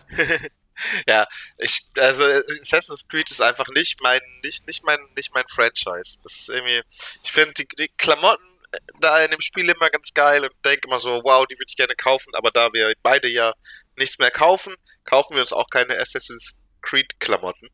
Ja, 1.07 1.27
ich, 1.57 1.81
also 1.97 2.25
Assassin's 2.61 3.07
Creed 3.07 3.29
ist 3.29 3.41
einfach 3.41 3.67
nicht 3.69 4.01
mein, 4.01 4.21
nicht, 4.43 4.65
nicht 4.67 4.83
mein, 4.83 4.99
nicht 5.15 5.33
mein 5.33 5.47
Franchise. 5.47 6.19
Das 6.23 6.39
ist 6.39 6.49
irgendwie, 6.49 6.81
ich 7.23 7.31
finde 7.31 7.53
die, 7.53 7.67
die 7.77 7.87
Klamotten 7.97 8.59
da 8.99 9.23
in 9.23 9.31
dem 9.31 9.41
Spiel 9.41 9.69
immer 9.69 9.89
ganz 9.89 10.13
geil 10.13 10.43
und 10.43 10.53
denke 10.63 10.87
immer 10.87 10.99
so, 10.99 11.21
wow, 11.23 11.45
die 11.45 11.55
würde 11.55 11.69
ich 11.69 11.75
gerne 11.75 11.95
kaufen, 11.95 12.33
aber 12.35 12.51
da 12.51 12.71
wir 12.71 12.93
beide 13.01 13.27
ja 13.27 13.53
nichts 13.97 14.19
mehr 14.19 14.31
kaufen, 14.31 14.75
kaufen 15.05 15.35
wir 15.35 15.41
uns 15.41 15.53
auch 15.53 15.67
keine 15.71 15.97
Assassin's 15.97 16.55
Creed 16.81 17.19
Klamotten. 17.19 17.69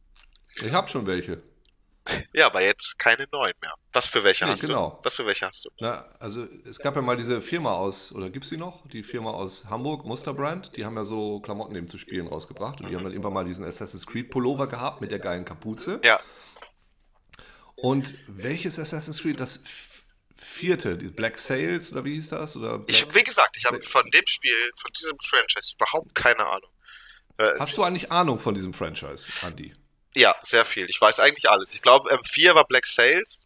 Ich 0.64 0.72
habe 0.72 0.90
schon 0.90 1.06
welche. 1.06 1.42
Ja, 2.34 2.46
aber 2.48 2.62
jetzt 2.62 3.00
keine 3.00 3.28
neuen 3.32 3.54
mehr. 3.62 3.74
Was 3.94 4.06
für 4.08 4.24
welche 4.24 4.46
Nee, 4.46 4.52
hast 4.52 4.62
genau. 4.62 4.92
du? 5.00 5.06
Was 5.06 5.16
für 5.16 5.26
welche 5.26 5.48
hast 5.48 5.66
du? 5.66 5.70
Na, 5.80 6.06
also 6.20 6.48
es 6.66 6.78
gab 6.80 6.96
ja 6.96 7.02
mal 7.02 7.18
diese 7.18 7.42
Firma 7.42 7.72
aus, 7.74 8.12
oder 8.12 8.30
gibt's 8.30 8.50
die 8.50 8.58
noch? 8.58 8.88
Die 8.90 9.02
Firma 9.04 9.32
aus 9.32 9.66
Hamburg, 9.70 10.06
Musterbrand, 10.06 10.76
die 10.76 10.86
haben 10.86 10.96
ja 10.98 11.04
so 11.04 11.40
Klamotten 11.40 11.76
eben 11.76 11.88
zu 11.88 11.98
spielen 11.98 12.28
rausgebracht 12.28 12.80
und 12.82 12.90
die 12.90 12.96
haben 12.96 13.04
dann 13.04 13.12
irgendwann 13.14 13.34
mal 13.34 13.46
diesen 13.46 13.66
Assassin's 13.66 14.06
Creed 14.06 14.30
Pullover 14.30 14.68
gehabt 14.68 15.02
mit 15.02 15.10
der 15.12 15.20
geilen 15.20 15.46
Kapuze. 15.46 16.00
Ja, 16.04 16.20
Und 17.76 18.16
welches 18.28 18.80
Assassin's 18.80 19.22
Creed? 19.22 19.40
Das 19.40 19.64
vierte, 20.38 20.98
die 20.98 21.08
Black 21.08 21.38
Sails 21.38 21.92
oder 21.92 22.04
wie 22.06 22.16
hieß 22.16 22.30
das? 22.30 22.56
Oder 22.56 22.78
Black, 22.80 22.90
ich, 22.90 23.16
wie 23.16 23.24
gesagt, 23.24 23.56
ich 23.58 23.66
habe 23.66 23.82
von 23.84 24.06
dem 24.14 24.26
Spiel, 24.28 24.56
von 24.76 24.92
diesem 24.96 25.18
Franchise 25.24 25.74
überhaupt 25.76 26.14
keine 26.14 26.46
Ahnung. 26.46 26.70
Äh, 27.38 27.52
Hast 27.60 27.76
du 27.78 27.84
eigentlich 27.84 28.12
Ahnung 28.12 28.40
von 28.40 28.54
diesem 28.54 28.74
Franchise, 28.74 29.28
Andy? 29.46 29.74
Ja, 30.16 30.36
sehr 30.44 30.66
viel. 30.66 30.86
Ich 30.90 31.00
weiß 31.00 31.20
eigentlich 31.20 31.50
alles. 31.50 31.74
Ich 31.74 31.82
glaube, 31.82 32.10
M4 32.14 32.56
war 32.56 32.66
Black 32.66 32.86
Sails. 32.86 33.46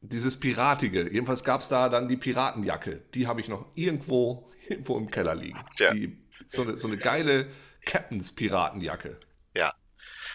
Dieses 0.00 0.38
Piratige. 0.38 1.10
Jedenfalls 1.10 1.42
gab's 1.44 1.68
da 1.68 1.88
dann 1.88 2.08
die 2.08 2.16
Piratenjacke. 2.16 3.02
Die 3.14 3.26
habe 3.26 3.40
ich 3.40 3.48
noch 3.48 3.66
irgendwo, 3.74 4.50
irgendwo 4.68 4.98
im 4.98 5.10
Keller 5.10 5.34
liegen. 5.34 5.58
Ja. 5.78 5.92
Die, 5.92 6.18
so, 6.48 6.62
eine, 6.62 6.76
so 6.76 6.88
eine 6.88 6.98
geile 6.98 7.50
Captains-Piratenjacke. 7.86 9.16
Ja. 9.56 9.72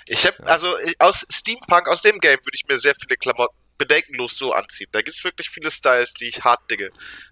Ich 0.08 0.26
habe, 0.26 0.46
also 0.48 0.78
ich- 0.80 1.00
aus 1.00 1.26
Steampunk, 1.30 1.88
aus 1.88 2.02
dem 2.02 2.20
Game 2.20 2.40
würde 2.40 2.56
ich 2.56 2.66
mir 2.68 2.78
sehr 2.78 2.96
viele 2.96 3.16
Klamotten 3.18 3.56
bedenkenlos 3.78 4.38
so 4.38 4.54
anziehen. 4.54 4.90
Da 4.92 5.02
gibt's 5.02 5.24
wirklich 5.24 5.50
viele 5.50 5.72
Styles, 5.72 6.14
die 6.14 6.26
ich 6.26 6.44
hart 6.44 6.60
digge. 6.70 6.92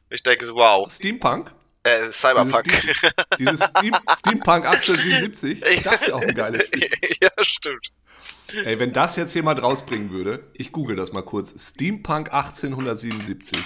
Ich 0.10 0.24
denke 0.24 0.48
wow, 0.54 0.90
Steampunk? 0.92 1.54
äh, 1.84 2.12
Cyberpunk. 2.12 2.64
Dieses, 2.64 2.98
Steam, 2.98 3.12
dieses 3.40 3.68
Steam, 3.68 3.94
Steampunk 4.18 4.66
1877, 4.66 5.84
das 5.84 5.96
ist 6.02 6.08
ja 6.08 6.16
auch 6.16 6.22
ein 6.22 6.34
geiles 6.36 6.64
Spiel. 6.64 6.90
ja, 7.22 7.30
stimmt. 7.42 7.88
Ey, 8.64 8.80
wenn 8.80 8.94
das 8.94 9.16
jetzt 9.16 9.34
jemand 9.34 9.62
rausbringen 9.62 10.12
würde, 10.12 10.50
ich 10.54 10.72
google 10.72 10.96
das 10.96 11.12
mal 11.12 11.22
kurz, 11.22 11.54
Steampunk 11.70 12.34
1877, 12.34 13.58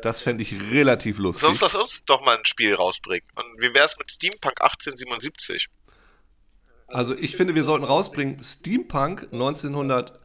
das 0.00 0.20
fände 0.20 0.42
ich 0.42 0.52
relativ 0.70 1.18
lustig. 1.18 1.42
Sonst 1.42 1.60
lass 1.60 1.74
uns 1.74 2.04
doch 2.04 2.20
mal 2.24 2.36
ein 2.36 2.44
Spiel 2.44 2.74
rausbringen. 2.74 3.28
Und 3.34 3.60
wie 3.60 3.74
wär's 3.74 3.98
mit 3.98 4.10
Steampunk 4.10 4.60
1877? 4.60 5.68
Also 6.86 7.16
ich 7.16 7.36
finde, 7.36 7.54
wir 7.54 7.64
sollten 7.64 7.84
rausbringen 7.84 8.42
Steampunk 8.42 9.28
1900, 9.32 10.18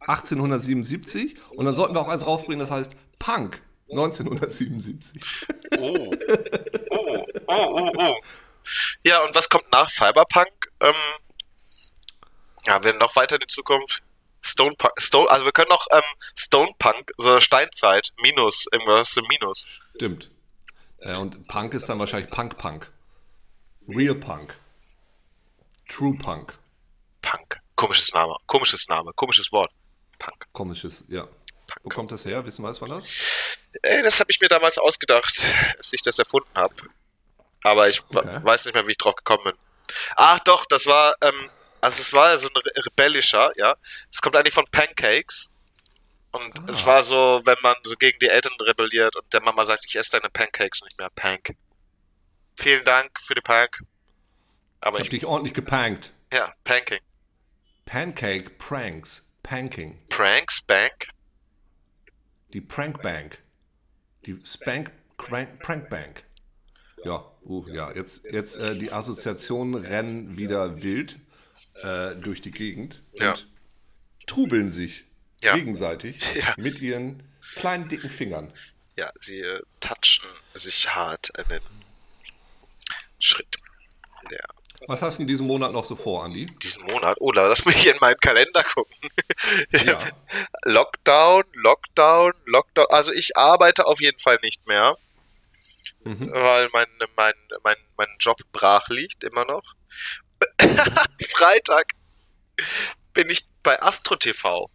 1877 0.00 1.36
und 1.52 1.64
dann 1.64 1.74
sollten 1.74 1.94
wir 1.94 2.00
auch 2.00 2.08
eins 2.08 2.26
rausbringen, 2.26 2.58
das 2.58 2.70
heißt 2.70 2.96
Punk 3.18 3.62
1977. 3.90 5.22
Oh. 5.78 6.10
Oh, 6.90 7.24
oh, 7.46 7.46
oh, 7.46 7.92
oh. 7.96 8.14
Ja, 9.04 9.24
und 9.24 9.34
was 9.34 9.48
kommt 9.48 9.64
nach 9.72 9.88
Cyberpunk? 9.88 10.50
Ähm, 10.80 10.94
ja, 12.66 12.82
wir 12.82 12.92
noch 12.94 13.14
weiter 13.16 13.36
in 13.36 13.40
die 13.40 13.46
Zukunft. 13.46 14.02
Stone 14.42 14.74
Punk, 14.76 14.92
Stone, 14.98 15.30
also 15.30 15.44
wir 15.44 15.52
können 15.52 15.68
noch 15.68 15.86
ähm, 15.92 16.02
Stone 16.38 16.72
Punk, 16.78 17.12
so 17.18 17.38
Steinzeit, 17.40 18.10
Minus, 18.22 18.66
irgendwas 18.72 19.14
Minus. 19.28 19.66
Stimmt. 19.96 20.30
Äh, 20.98 21.16
und 21.18 21.46
Punk 21.46 21.74
ist 21.74 21.88
dann 21.88 21.98
wahrscheinlich 21.98 22.30
Punk-Punk. 22.30 22.90
Real 23.88 24.14
Punk. 24.14 24.56
True 25.88 26.14
Punk. 26.22 26.56
Punk. 27.20 27.60
Komisches 27.76 28.12
Name, 28.14 28.36
komisches 28.46 28.88
Name, 28.88 29.12
komisches 29.14 29.52
Wort. 29.52 29.72
Punk. 30.18 30.46
Komisches, 30.52 31.04
ja. 31.08 31.24
Wo 31.24 31.28
Punk. 31.82 31.94
kommt 31.94 32.12
das 32.12 32.24
her? 32.24 32.44
Wissen 32.46 32.62
weiß 32.64 32.80
man 32.80 32.90
das? 32.90 33.06
Ey, 33.82 34.02
das 34.02 34.20
habe 34.20 34.30
ich 34.30 34.40
mir 34.40 34.48
damals 34.48 34.78
ausgedacht, 34.78 35.32
als 35.76 35.92
ich 35.92 36.02
das 36.02 36.18
erfunden 36.18 36.50
habe. 36.54 36.74
Aber 37.62 37.88
ich 37.88 38.02
Okay. 38.14 38.42
weiß 38.42 38.64
nicht 38.64 38.74
mehr, 38.74 38.86
wie 38.86 38.92
ich 38.92 38.96
drauf 38.98 39.14
gekommen 39.16 39.44
bin. 39.44 39.54
Ach 40.16 40.38
doch, 40.40 40.64
das 40.66 40.86
war, 40.86 41.12
ähm, 41.20 41.46
also 41.80 42.00
es 42.02 42.12
war 42.12 42.36
so 42.38 42.48
ein 42.48 42.56
re- 42.56 42.84
rebellischer, 42.86 43.52
ja. 43.56 43.74
Es 44.12 44.20
kommt 44.20 44.36
eigentlich 44.36 44.54
von 44.54 44.66
Pancakes. 44.70 45.48
Und 46.32 46.60
Ah. 46.60 46.66
es 46.68 46.86
war 46.86 47.02
so, 47.02 47.40
wenn 47.44 47.56
man 47.62 47.74
so 47.82 47.94
gegen 47.96 48.18
die 48.20 48.28
Eltern 48.28 48.52
rebelliert 48.60 49.16
und 49.16 49.32
der 49.32 49.42
Mama 49.42 49.64
sagt, 49.64 49.84
ich 49.86 49.96
esse 49.96 50.12
deine 50.12 50.30
Pancakes 50.30 50.82
nicht 50.82 50.96
mehr. 50.98 51.10
Pank. 51.14 51.56
Vielen 52.56 52.84
Dank 52.84 53.10
für 53.20 53.34
die 53.34 53.40
Pank. 53.40 53.80
Aber 54.80 54.98
Ich 54.98 55.06
hab 55.06 55.12
ich, 55.12 55.20
dich 55.20 55.26
ordentlich 55.28 55.54
gepankt. 55.54 56.12
ja, 56.32 56.52
Panking. 56.64 57.00
Pancake 57.84 58.50
Pranks. 58.50 59.26
Panking. 59.42 59.98
Pranks, 60.08 60.60
Bank. 60.62 61.08
Die 62.52 62.60
Prank 62.60 63.02
Bank. 63.02 63.42
Die 64.26 64.38
Spank 64.40 64.92
Crank, 65.18 65.58
Prank 65.60 65.88
Bank. 65.90 66.24
Ja, 67.04 67.24
uh, 67.42 67.66
ja, 67.68 67.90
jetzt, 67.92 68.24
jetzt 68.30 68.56
äh, 68.56 68.74
die 68.76 68.92
Assoziationen 68.92 69.74
rennen 69.84 70.36
wieder 70.36 70.82
wild 70.82 71.18
äh, 71.82 72.14
durch 72.16 72.40
die 72.40 72.50
Gegend 72.50 73.02
Ja. 73.14 73.32
und 73.32 73.48
trubeln 74.26 74.70
sich 74.70 75.04
Ja. 75.42 75.54
gegenseitig 75.54 76.18
Ja. 76.34 76.54
mit 76.56 76.78
ihren 76.80 77.22
kleinen 77.56 77.88
dicken 77.88 78.10
Fingern. 78.10 78.52
Ja, 78.98 79.10
sie 79.20 79.40
äh, 79.40 79.62
touchen 79.80 80.28
sich 80.54 80.94
hart 80.94 81.30
den 81.50 81.60
Schritt. 83.18 83.56
Ja. 84.30 84.38
Was 84.86 85.02
hast 85.02 85.18
du 85.18 85.22
in 85.22 85.28
diesem 85.28 85.46
Monat 85.46 85.72
noch 85.72 85.84
so 85.84 85.94
vor, 85.96 86.24
Andi? 86.24 86.46
Diesen 86.46 86.84
Monat, 86.84 87.20
oder 87.20 87.48
lass 87.48 87.64
mich 87.66 87.86
in 87.86 87.96
meinen 88.00 88.18
Kalender 88.18 88.62
gucken. 88.64 88.94
Ja. 89.72 89.98
Lockdown, 90.64 91.44
Lockdown, 91.52 92.32
Lockdown. 92.46 92.86
Also 92.90 93.12
ich 93.12 93.36
arbeite 93.36 93.86
auf 93.86 94.00
jeden 94.00 94.18
Fall 94.18 94.38
nicht 94.42 94.66
mehr, 94.66 94.96
Mhm. 96.02 96.30
weil 96.32 96.70
mein, 96.72 96.86
mein, 97.16 97.34
mein, 97.62 97.76
mein 97.98 98.08
Job 98.18 98.38
brach 98.52 98.88
liegt 98.88 99.22
immer 99.22 99.44
noch. 99.44 99.74
Freitag 101.40 101.94
bin 103.14 103.30
ich 103.30 103.46
bei 103.62 103.80
Astro 103.80 104.16
TV. 104.16 104.70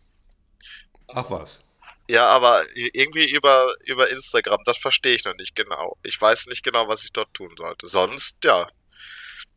Ach 1.10 1.30
was. 1.30 1.64
Ja, 2.10 2.28
aber 2.30 2.64
irgendwie 2.74 3.30
über, 3.30 3.72
über 3.86 4.10
Instagram, 4.10 4.60
das 4.66 4.78
verstehe 4.80 5.14
ich 5.14 5.26
noch 5.26 5.36
nicht 5.36 5.56
genau. 5.56 5.96
Ich 6.02 6.20
weiß 6.20 6.48
nicht 6.48 6.64
genau, 6.64 6.88
was 6.88 7.04
ich 7.04 7.14
dort 7.14 7.32
tun 7.36 7.54
sollte. 7.56 7.86
Sonst, 7.86 8.38
ja, 8.44 8.68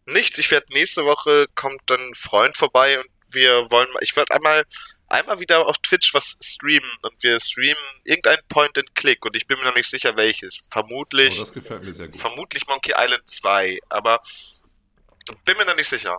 nichts. 0.04 0.36
Ich 0.36 0.50
werde 0.50 0.66
nächste 0.74 1.06
Woche 1.06 1.46
kommt 1.54 1.80
dann 1.86 2.00
ein 2.00 2.14
Freund 2.14 2.54
vorbei 2.56 2.98
und 2.98 3.08
wir 3.32 3.70
wollen 3.70 3.90
mal, 3.92 4.02
ich 4.02 4.14
werde 4.14 4.34
einmal, 4.34 4.64
einmal 5.08 5.40
wieder 5.40 5.66
auf 5.66 5.78
Twitch 5.78 6.12
was 6.12 6.36
streamen 6.42 6.90
und 7.02 7.22
wir 7.22 7.40
streamen 7.40 7.82
irgendein 8.04 8.38
Point 8.48 8.76
and 8.76 8.94
Click 8.94 9.24
und 9.24 9.34
ich 9.34 9.46
bin 9.46 9.58
mir 9.58 9.64
noch 9.64 9.74
nicht 9.74 9.88
sicher 9.88 10.14
welches. 10.18 10.60
Oh, 10.62 10.68
Vermutlich, 10.72 11.38
das 11.38 11.54
gefällt 11.54 11.84
mir 11.84 11.92
sehr 11.92 12.08
gut. 12.08 12.18
vermutlich 12.18 12.66
Monkey 12.66 12.92
Island 12.94 13.28
2, 13.30 13.78
aber 13.88 14.20
bin 15.46 15.56
mir 15.56 15.64
noch 15.64 15.76
nicht 15.76 15.88
sicher. 15.88 16.18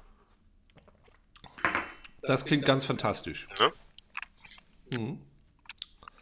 Das 2.24 2.46
klingt 2.46 2.66
ganz 2.66 2.86
fantastisch. 2.86 3.48
Ne? 3.60 5.00
Mhm. 5.00 5.22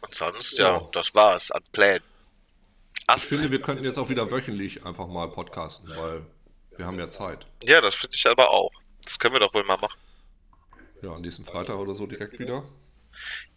Und 0.00 0.14
sonst, 0.14 0.58
ja, 0.58 0.76
Ja. 0.78 0.88
das 0.92 1.14
war's 1.14 1.50
an 1.50 1.62
Plänen. 1.72 2.02
Ich 3.16 3.22
finde, 3.24 3.50
wir 3.50 3.60
könnten 3.62 3.84
jetzt 3.84 3.98
auch 3.98 4.08
wieder 4.10 4.30
wöchentlich 4.30 4.84
einfach 4.84 5.06
mal 5.08 5.28
podcasten, 5.30 5.88
weil 5.96 6.26
wir 6.76 6.86
haben 6.86 6.98
ja 6.98 7.08
Zeit. 7.10 7.46
ja, 7.64 7.80
das 7.80 7.94
finde 7.94 8.14
ich 8.14 8.26
aber 8.26 8.50
auch. 8.50 8.70
Das 9.02 9.18
können 9.18 9.34
wir 9.34 9.40
doch 9.40 9.54
wohl 9.54 9.64
mal 9.64 9.78
machen. 9.78 9.98
Ja, 11.02 11.12
an 11.12 11.22
diesem 11.22 11.44
Freitag 11.44 11.76
oder 11.76 11.94
so 11.94 12.06
direkt 12.06 12.38
wieder. 12.38 12.64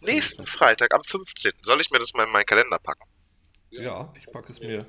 Nächsten 0.00 0.46
Freitag 0.46 0.94
am 0.94 1.02
15. 1.04 1.52
Soll 1.62 1.80
ich 1.80 1.90
mir 1.90 1.98
das 1.98 2.14
mal 2.14 2.24
in 2.24 2.32
meinen 2.32 2.46
Kalender 2.46 2.78
packen? 2.78 3.04
Ja, 3.70 4.12
ich 4.18 4.26
packe 4.32 4.50
es 4.52 4.60
mir 4.60 4.86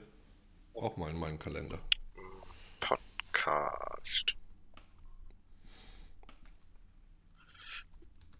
auch 0.74 0.96
mal 0.98 1.10
in 1.10 1.18
meinen 1.18 1.38
Kalender. 1.40 1.80
Podcast. 2.80 4.36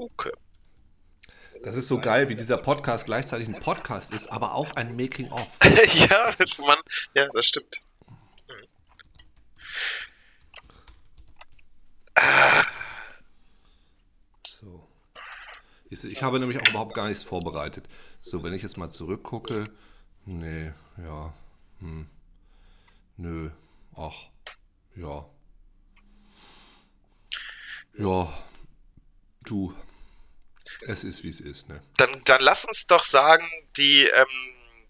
Okay. 0.04 0.32
Das 1.62 1.78
ist 1.78 1.88
so 1.88 2.02
geil, 2.02 2.28
wie 2.28 2.36
dieser 2.36 2.58
Podcast 2.58 3.06
gleichzeitig 3.06 3.48
ein 3.48 3.58
Podcast 3.62 4.12
ist, 4.12 4.30
aber 4.30 4.54
auch 4.54 4.72
ein 4.76 4.98
Making-of. 4.98 5.48
ja, 5.94 6.30
das, 6.38 6.58
man, 6.60 6.78
ja, 7.14 7.26
das 7.32 7.46
stimmt. 7.46 7.80
So. 14.46 14.86
Ich, 15.90 16.04
ich 16.04 16.22
habe 16.22 16.38
nämlich 16.42 16.62
auch 16.62 16.68
überhaupt 16.68 16.96
gar 16.96 17.08
nichts 17.08 17.24
vorbereitet. 17.24 17.88
So, 18.18 18.44
wenn 18.44 18.54
ich 18.54 18.62
jetzt 18.62 18.76
mal 18.76 18.92
zurückgucke. 18.92 19.70
Nee, 20.26 20.74
ja. 20.98 21.34
Hm. 21.80 22.08
Nö. 23.16 23.52
Ach. 23.96 24.28
Ja. 24.98 25.26
Ja. 27.98 28.34
Du. 29.46 29.74
Es 30.82 31.04
ist, 31.04 31.24
wie 31.24 31.30
es 31.30 31.42
ist, 31.42 31.70
ne? 31.70 31.82
Dann, 31.98 32.22
dann 32.26 32.42
lass 32.42 32.66
uns 32.66 32.86
doch 32.88 33.04
sagen, 33.04 33.48
die 33.78 34.04
ähm, 34.04 34.28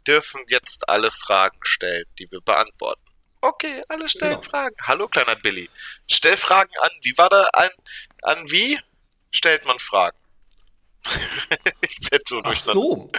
dürfen 0.07 0.41
jetzt 0.49 0.87
alle 0.89 1.11
Fragen 1.11 1.59
stellen, 1.63 2.05
die 2.19 2.29
wir 2.31 2.41
beantworten. 2.41 3.01
Okay, 3.41 3.83
alle 3.89 4.07
stellen 4.07 4.39
Genau. 4.39 4.43
Fragen. 4.43 4.75
Hallo, 4.83 5.07
kleiner 5.07 5.35
Billy. 5.35 5.69
Stell 6.09 6.37
Fragen 6.37 6.71
an. 6.81 6.89
Wie 7.01 7.17
war 7.17 7.29
da 7.29 7.47
ein, 7.53 7.69
an 8.21 8.49
wie 8.49 8.79
stellt 9.31 9.65
man 9.65 9.77
Fragen? 9.79 10.17
ich 11.81 12.11
werde 12.11 12.23
so 12.27 12.41
Ach 12.43 12.55
so. 12.55 13.11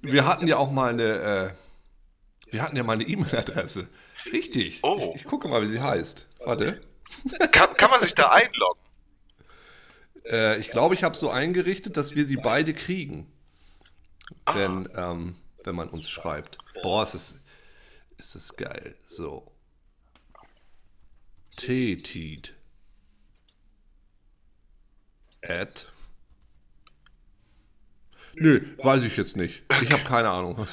Wir 0.00 0.26
hatten 0.26 0.46
ja 0.46 0.56
auch 0.56 0.70
mal 0.70 0.90
eine, 0.90 1.56
äh, 2.48 2.52
wir 2.52 2.62
hatten 2.62 2.76
ja 2.76 2.82
mal 2.82 2.94
eine 2.94 3.04
E-Mail-Adresse. 3.04 3.88
Richtig. 4.32 4.78
Oh. 4.82 5.12
Ich, 5.14 5.22
ich 5.22 5.24
gucke 5.26 5.48
mal, 5.48 5.60
wie 5.62 5.66
sie 5.66 5.80
heißt. 5.80 6.26
Warte. 6.40 6.80
Kann, 7.52 7.76
kann 7.76 7.90
man 7.90 8.00
sich 8.00 8.14
da 8.14 8.30
einloggen? 8.30 8.80
Äh, 10.24 10.58
ich 10.58 10.70
glaube, 10.70 10.94
ich 10.94 11.04
habe 11.04 11.16
so 11.16 11.30
eingerichtet, 11.30 11.96
dass 11.96 12.14
wir 12.14 12.26
sie 12.26 12.36
beide 12.36 12.74
kriegen. 12.74 13.30
Ah. 14.44 14.54
Wenn, 14.54 14.88
ähm, 14.94 15.36
wenn 15.64 15.74
man 15.74 15.88
uns 15.88 16.08
schreibt. 16.08 16.58
Boah, 16.82 17.02
es 17.02 17.14
ist, 17.14 17.38
ist 18.18 18.34
das 18.34 18.56
geil. 18.56 18.94
So. 19.06 19.50
Tetit. 21.56 22.54
At. 25.42 25.90
Nö, 28.36 28.66
weiß 28.78 29.04
ich 29.04 29.16
jetzt 29.16 29.36
nicht. 29.36 29.62
Ich 29.82 29.92
habe 29.92 30.02
keine 30.04 30.30
Ahnung. 30.30 30.56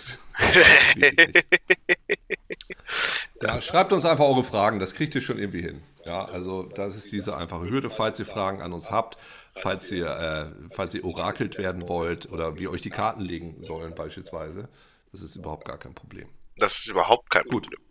Ja, 3.42 3.60
schreibt 3.60 3.92
uns 3.92 4.06
einfach 4.06 4.26
eure 4.26 4.44
Fragen, 4.44 4.78
das 4.78 4.94
kriegt 4.94 5.16
ihr 5.16 5.22
schon 5.22 5.40
irgendwie 5.40 5.62
hin. 5.64 5.82
Ja, 6.06 6.26
also 6.26 6.64
das 6.64 6.96
ist 6.96 7.12
diese 7.12 7.36
einfache 7.36 7.68
Hürde, 7.68 7.90
falls 7.90 8.20
ihr 8.20 8.26
Fragen 8.26 8.62
an 8.62 8.72
uns 8.72 8.92
habt, 8.92 9.18
falls 9.62 9.92
ihr, 9.92 10.08
äh, 10.08 10.70
falls 10.74 10.94
ihr 10.94 11.04
orakelt 11.04 11.58
werden 11.58 11.88
wollt 11.88 12.32
oder 12.32 12.58
wir 12.58 12.72
euch 12.72 12.82
die 12.82 12.90
Karten 12.90 13.22
legen 13.22 13.62
sollen 13.62 13.96
beispielsweise. 13.96 14.70
Das 15.12 15.22
ist 15.22 15.36
überhaupt 15.36 15.66
gar 15.66 15.78
kein 15.78 15.94
Problem. 15.94 16.30
Das 16.58 16.80
ist 16.80 16.90
überhaupt 16.90 17.30
kein 17.30 17.44
Gut. 17.44 17.64
Problem. 17.64 17.82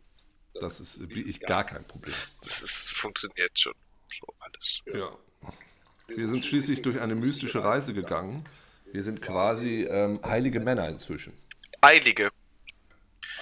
Das 0.54 0.80
ist 0.80 1.00
wirklich 1.00 1.40
gar 1.40 1.64
kein 1.64 1.84
Problem. 1.84 2.14
Das 2.42 2.62
ist, 2.62 2.96
funktioniert 2.96 3.58
schon. 3.58 3.74
So 4.08 4.26
alles. 4.40 4.80
Ja. 4.92 5.16
Wir 6.08 6.28
sind 6.28 6.44
schließlich 6.44 6.82
durch 6.82 7.00
eine 7.00 7.14
mystische 7.14 7.62
Reise 7.62 7.94
gegangen. 7.94 8.44
Wir 8.92 9.04
sind 9.04 9.22
quasi 9.22 9.84
ähm, 9.84 10.20
heilige 10.24 10.60
Männer 10.60 10.88
inzwischen. 10.88 11.32
Eilige. 11.80 12.30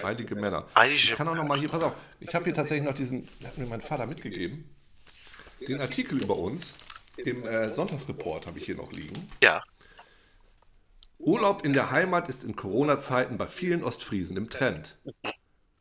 Heilige 0.02 0.35
Männer. 0.35 0.68
Heilige 0.74 0.94
Ich 0.96 1.16
kann 1.16 1.26
auch 1.28 1.35
noch 1.35 1.46
mal 1.46 1.59
hier, 1.59 1.68
pass 1.68 1.83
auf, 1.83 1.94
ich 2.20 2.33
habe 2.35 2.44
hier 2.44 2.54
tatsächlich 2.54 2.87
noch 2.87 2.94
diesen, 2.94 3.26
hat 3.44 3.57
mir 3.57 3.66
mein 3.66 3.81
Vater 3.81 4.07
mitgegeben, 4.07 4.68
den 5.66 5.81
Artikel 5.81 6.22
über 6.22 6.37
uns 6.37 6.74
im 7.18 7.42
äh, 7.46 7.70
Sonntagsreport 7.72 8.46
habe 8.46 8.59
ich 8.59 8.66
hier 8.66 8.76
noch 8.76 8.92
liegen. 8.92 9.28
Ja. 9.42 9.62
Urlaub 11.18 11.64
in 11.64 11.72
der 11.72 11.90
Heimat 11.90 12.28
ist 12.28 12.44
in 12.44 12.54
Corona-Zeiten 12.54 13.38
bei 13.38 13.46
vielen 13.46 13.83
Ostfriesen 13.83 14.37
im 14.37 14.48
Trend. 14.50 14.98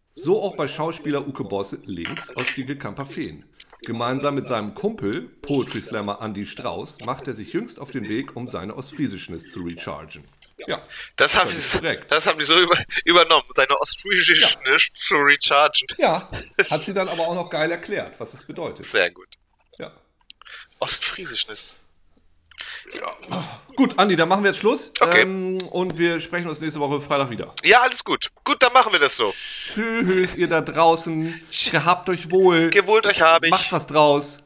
So 0.05 0.41
auch 0.41 0.55
bei 0.55 0.67
Schauspieler 0.67 1.27
Uke 1.27 1.43
Bosse 1.43 1.79
links 1.85 2.35
aus 2.35 2.47
Stiegelkamper-Feen. 2.47 3.45
Gemeinsam 3.81 4.33
mit 4.33 4.47
seinem 4.47 4.73
Kumpel, 4.73 5.29
Poetry 5.43 5.81
Slammer 5.81 6.19
Andy 6.21 6.47
Strauß, 6.47 7.01
macht 7.01 7.27
er 7.27 7.35
sich 7.35 7.53
jüngst 7.53 7.79
auf 7.79 7.91
den 7.91 8.09
Weg, 8.09 8.35
um 8.35 8.47
seine 8.47 8.75
Ostfriesischness 8.75 9.49
zu 9.49 9.61
rechargen. 9.61 10.25
Ja, 10.65 10.81
Das 11.15 11.35
haben, 11.37 11.49
Völlig 11.51 11.71
die, 11.71 11.77
korrekt. 11.77 12.11
das 12.11 12.25
haben 12.25 12.39
die 12.39 12.45
so 12.45 12.59
über, 12.59 12.75
übernommen, 13.05 13.45
seine 13.55 13.79
ostfriesische 13.79 14.57
zu 14.95 15.15
rechargen. 15.17 15.85
ja, 15.99 16.27
hat 16.57 16.81
sie 16.83 16.95
dann 16.95 17.07
aber 17.07 17.27
auch 17.27 17.35
noch 17.35 17.51
geil 17.51 17.69
erklärt, 17.69 18.19
was 18.19 18.31
das 18.31 18.43
bedeutet. 18.43 18.83
Sehr 18.83 19.11
gut. 19.11 19.26
Ostfriesisch 20.79 21.47
ist. 21.49 21.79
Ja. 22.93 23.15
Gut, 23.75 23.99
Andi, 23.99 24.15
dann 24.15 24.29
machen 24.29 24.43
wir 24.43 24.51
jetzt 24.51 24.59
Schluss. 24.59 24.91
Okay. 24.99 25.21
Ähm, 25.21 25.57
und 25.69 25.97
wir 25.97 26.19
sprechen 26.19 26.47
uns 26.47 26.61
nächste 26.61 26.79
Woche 26.79 26.99
Freitag 27.01 27.29
wieder. 27.29 27.53
Ja, 27.63 27.81
alles 27.81 28.03
gut. 28.03 28.29
Gut, 28.43 28.57
dann 28.61 28.73
machen 28.73 28.91
wir 28.91 28.99
das 28.99 29.17
so. 29.17 29.33
Tschüss, 29.73 30.35
ihr 30.35 30.47
da 30.47 30.61
draußen. 30.61 31.41
Gehabt 31.71 32.09
euch 32.09 32.31
wohl. 32.31 32.69
Gewohnt 32.69 33.05
euch 33.05 33.21
habe 33.21 33.47
ich. 33.47 33.51
Macht 33.51 33.71
was 33.71 33.87
draus. 33.87 34.39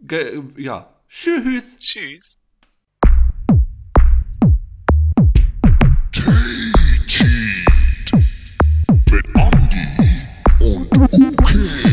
Ge 0.00 0.42
ja. 0.56 0.88
Tschüss. 1.08 1.76
Tschüss. 1.78 2.36
Mit 9.10 9.26
Andi 9.36 9.86
und 10.60 10.98
okay. 11.38 11.83